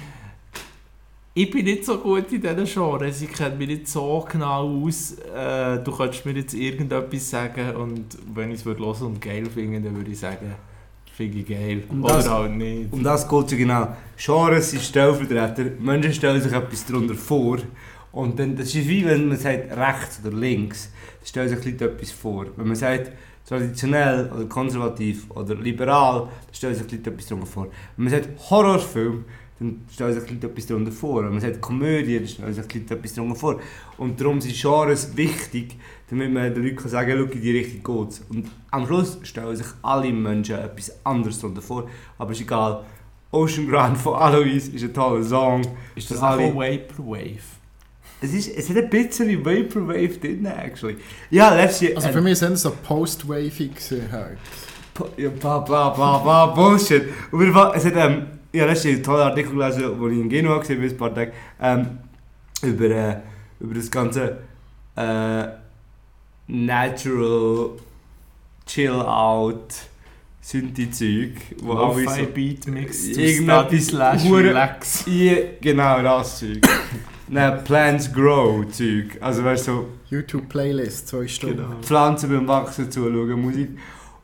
ich 1.34 1.50
bin 1.50 1.64
nicht 1.64 1.86
so 1.86 1.98
gut 1.98 2.32
in 2.34 2.42
diesen 2.42 2.66
Genres, 2.66 3.22
ich 3.22 3.32
kenne 3.32 3.56
mich 3.56 3.68
nicht 3.68 3.88
so 3.88 4.26
genau 4.30 4.84
aus. 4.84 5.14
Äh, 5.14 5.80
du 5.82 5.92
könntest 5.92 6.26
mir 6.26 6.34
jetzt 6.34 6.54
irgendetwas 6.54 7.30
sagen 7.30 7.76
und 7.76 8.18
wenn 8.34 8.52
ich 8.52 8.60
es 8.60 8.66
hören 8.66 8.82
und 8.82 9.22
geil 9.22 9.46
finde, 9.46 9.80
dann 9.82 9.96
würde 9.96 10.12
ich 10.12 10.20
sagen, 10.20 10.56
finde 11.22 11.40
ich 11.40 11.48
geil. 11.48 11.84
Und 11.90 12.04
Oder 12.04 12.16
das- 12.16 12.30
halt 12.30 12.52
nicht. 12.56 12.92
Um 12.92 13.04
das 13.04 13.28
geht 13.28 13.46
es 13.46 13.52
ja 13.52 13.58
genau. 13.58 13.88
Genres 14.18 14.72
sind 14.72 14.82
Stellvertreter. 14.82 15.72
Menschen 15.80 16.14
stellen 16.14 16.42
sich 16.42 16.52
etwas 16.54 16.86
darunter 16.86 17.16
vor. 17.16 17.58
Und 18.12 18.38
dann, 18.40 18.56
das 18.56 18.74
ist 18.76 18.88
wie 18.88 19.06
wenn 19.06 19.28
man 19.30 19.38
sagt 19.38 19.72
rechts 19.76 20.20
oder 20.24 20.36
links. 20.36 20.90
Sie 21.24 21.30
stellen 21.30 21.50
sich 21.50 21.64
Leute 21.64 21.86
etwas 21.86 22.12
vor. 22.12 22.46
Wenn 22.58 22.68
man 22.68 22.76
sagt 22.76 23.12
traditionell 23.48 24.30
oder 24.34 24.46
konservativ 24.46 25.30
oder 25.32 25.56
liberal, 25.56 26.22
dann 26.22 26.54
stellen 26.54 26.76
sich 26.76 26.92
Leute 26.92 27.10
etwas 27.10 27.28
darunter 27.28 27.48
vor. 27.48 27.68
Wenn 27.96 28.06
man 28.06 28.12
sagt 28.14 28.30
Horrorfilm, 28.50 29.26
dann 29.60 29.82
stellen 29.94 30.14
sich 30.20 30.30
Leute 30.30 30.48
etwas 30.48 30.66
darunter 30.66 30.92
vor. 30.92 31.24
Wenn 31.24 31.32
man 31.32 31.40
sagt 31.42 31.62
Komödie, 31.62 32.18
dann 32.20 32.28
stellen 32.28 32.54
sich 32.54 32.74
Leute 32.74 32.94
etwas 32.96 33.14
darunter 33.14 33.36
vor. 33.36 33.60
Und 33.98 34.20
darum 34.20 34.42
sind 34.42 34.56
Genres 34.60 35.16
wichtig, 35.16 35.78
damit 36.12 36.32
man 36.32 36.54
den 36.54 36.64
Leuten 36.64 36.90
sagen 36.90 37.10
kann, 37.10 37.32
in 37.32 37.42
die 37.42 37.58
Richtung 37.58 38.08
geht 38.08 38.22
Und 38.30 38.52
am 38.70 38.86
Schluss 38.86 39.18
stellen 39.24 39.56
sich 39.56 39.66
alle 39.82 40.12
Menschen 40.12 40.56
etwas 40.60 40.94
anderes 41.06 41.40
darunter 41.40 41.62
vor. 41.62 41.90
Aber 42.18 42.32
ist 42.34 42.42
egal. 42.42 42.84
Ocean 43.32 43.68
Ground 43.70 43.98
von 43.98 44.16
Alois 44.16 44.68
ist 44.68 44.84
ein 44.84 44.94
toller 44.94 45.24
Song. 45.24 45.62
ist 45.96 46.12
das 46.12 46.20
auch 46.20 46.32
alle- 46.32 46.54
Vaporwave? 46.54 47.40
Es, 48.24 48.34
ist, 48.34 48.56
es 48.56 48.70
hat 48.70 48.78
ein 48.78 48.90
bisschen 48.90 49.44
Vaporwave 49.44 50.20
drin, 50.20 50.46
actually. 50.46 50.98
Ja, 51.30 51.56
letztes 51.56 51.96
also 51.96 52.10
für 52.10 52.22
mich 52.22 52.38
sind 52.38 52.54
es 52.54 52.62
so 52.62 52.72
post-wavy 52.84 53.70
gewesen 53.70 54.12
halt. 54.12 54.38
Ja, 55.18 55.30
bla 55.30 55.60
bla 55.60 55.90
bla 55.90 56.18
bla, 56.20 56.46
Bullshit. 56.48 57.04
Auf 57.32 57.40
jeden 57.40 57.54
Fall, 57.54 57.72
es 57.74 57.86
hat, 57.86 57.94
ähm, 57.96 58.26
ja, 58.52 58.66
letztes 58.66 58.84
Jahr 58.84 58.94
einen 58.96 59.04
tollen 59.04 59.22
Artikel 59.22 59.52
gelesen, 59.54 60.00
den 60.00 60.12
ich 60.12 60.20
in 60.20 60.30
Genua 60.30 60.58
gesehen 60.58 60.78
habe, 60.82 60.90
ein 60.92 60.98
paar 60.98 61.16
Tage, 61.16 61.32
ähm, 61.62 61.88
über, 62.64 62.86
äh, 62.86 63.18
über 63.62 63.74
das 63.76 63.90
ganze 63.90 64.40
äh, 64.98 65.44
Natural 66.48 67.72
Chill-Out 68.66 69.74
Synthi-Zeug, 70.42 71.34
wo 71.62 71.74
Lo-Fi 71.74 72.06
so... 72.08 72.26
Beat 72.34 72.68
Mix 72.68 73.08
Irgendetwas 73.08 73.64
Study 73.64 73.82
slash 73.82 74.32
Relax. 74.32 75.06
Ja, 75.06 75.36
genau 75.62 76.02
das 76.02 76.40
Zeug. 76.40 76.62
Nein, 77.28 77.64
Plants 77.64 78.12
Grow 78.12 78.66
Zeug. 78.72 79.18
Also 79.22 79.44
weißt 79.44 79.68
du, 79.68 79.72
so 79.72 79.88
YouTube-Playlist, 80.10 81.08
zwei 81.08 81.28
Stunden. 81.28 81.58
Genau. 81.58 81.82
Pflanzen 81.82 82.30
beim 82.30 82.48
Wachsen 82.48 82.92
zuschauen, 82.92 83.42
Musik. 83.42 83.70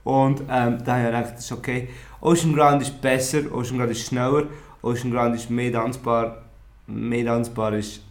Und 0.04 0.42
ähm, 0.50 0.80
da 0.84 0.96
habe 0.96 1.02
ich 1.02 1.06
gedacht, 1.06 1.34
das 1.36 1.46
ist 1.46 1.52
okay. 1.52 1.90
Ocean 2.20 2.54
Ground 2.54 2.82
ist 2.82 3.00
besser, 3.00 3.40
Ocean 3.54 3.78
Ground 3.78 3.92
ist 3.92 4.08
schneller, 4.08 4.44
Ocean 4.82 5.12
Ground 5.12 5.36
ist 5.36 5.50
mehr 5.50 5.72
tanzbar. 5.72 6.44
Mehr 6.88 7.26
tanzbar 7.26 7.74
ist 7.74 8.02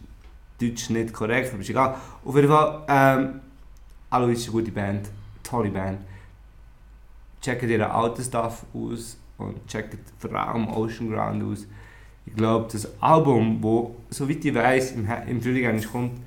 Deutsch 0.61 0.89
nicht 0.91 1.11
korrekt, 1.11 1.51
aber 1.51 1.61
ist 1.61 1.69
egal. 1.69 1.95
Auf 2.23 2.35
jeden 2.35 2.47
Fall, 2.47 2.83
ähm, 2.87 3.41
Alois 4.09 4.33
ist 4.33 4.43
eine 4.45 4.51
gute 4.53 4.71
Band, 4.71 5.09
tolle 5.43 5.69
Band. 5.69 5.99
Checkt 7.41 7.63
ihren 7.63 7.89
alten 7.91 8.23
Stuff 8.23 8.65
aus 8.73 9.17
und 9.37 9.65
checkt 9.67 9.97
vor 10.19 10.33
allem 10.33 10.67
Ocean 10.69 11.09
Ground 11.11 11.43
aus. 11.43 11.67
Ich 12.25 12.35
glaube, 12.35 12.67
das 12.71 12.87
Album, 13.01 13.61
wo, 13.61 13.95
soweit 14.09 14.43
ich 14.43 14.53
weiß, 14.53 14.93
im, 14.93 15.07
im 15.27 15.41
Frühling 15.41 15.67
eigentlich 15.67 15.89
kommt, 15.91 16.19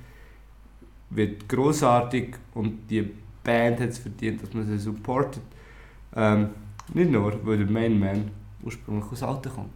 wird 1.11 1.49
großartig 1.49 2.37
und 2.55 2.89
die 2.89 3.11
Band 3.43 3.81
hat 3.81 3.91
es 3.91 3.99
verdient, 3.99 4.43
dass 4.43 4.53
man 4.55 4.67
sie 4.67 4.79
supportet. 4.79 5.43
Ähm, 6.15 6.51
nicht 6.95 7.11
nur, 7.11 7.45
weil 7.47 7.59
der 7.59 7.67
Main 7.71 7.99
Man 7.99 8.31
ursprünglich 8.63 9.11
aus 9.13 9.23
Alten 9.23 9.51
kommt. 9.51 9.73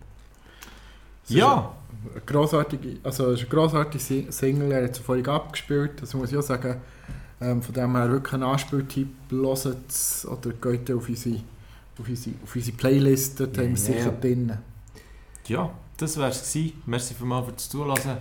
Ja, 1.29 1.73
Eine 2.13 2.21
grossartige, 2.21 2.99
also 3.03 3.29
es 3.31 3.41
ist 3.41 3.47
eine 3.47 3.49
grossartige 3.51 4.03
Si- 4.03 4.27
Single, 4.31 4.73
er 4.73 4.85
hat 4.85 4.91
es 4.93 4.99
vorhin 4.99 5.27
abgespielt, 5.27 6.03
das 6.03 6.13
muss 6.15 6.31
ich 6.33 6.39
auch 6.39 6.43
sagen. 6.43 6.77
Ähm, 7.41 7.63
von 7.63 7.75
dem 7.75 7.97
her 7.97 8.11
wirklich 8.11 8.35
ein 8.35 8.43
Anspieltipp, 8.43 9.09
hört 9.31 9.89
es 9.89 10.27
oder 10.27 10.51
geht 10.51 10.91
auf 10.91 11.09
unsere, 11.09 11.37
auf 11.99 12.09
unsere, 12.09 12.37
auf 12.43 12.55
unsere 12.55 12.77
Playlist, 12.77 13.41
dort 13.41 13.59
haben 13.59 13.69
wir 13.69 13.75
es 13.75 13.87
sicher 13.87 14.13
drin. 14.13 14.57
ja, 15.47 15.71
das 15.97 16.17
wär's 16.17 16.53
gewesen. 16.53 16.83
Merci 16.87 17.15
vielmals 17.15 17.47
fürs 17.47 17.69
Zuhören. 17.69 18.19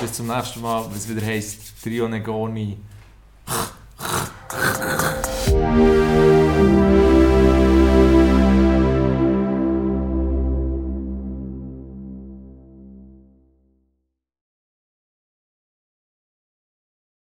Bis 0.00 0.12
zum 0.12 0.26
nächsten 0.26 0.60
Mal, 0.60 0.84
wenn 0.86 0.96
es 0.96 1.08
wieder 1.08 1.24
heisst 1.24 1.82
Trio 1.82 2.08
Negoni. 2.08 2.78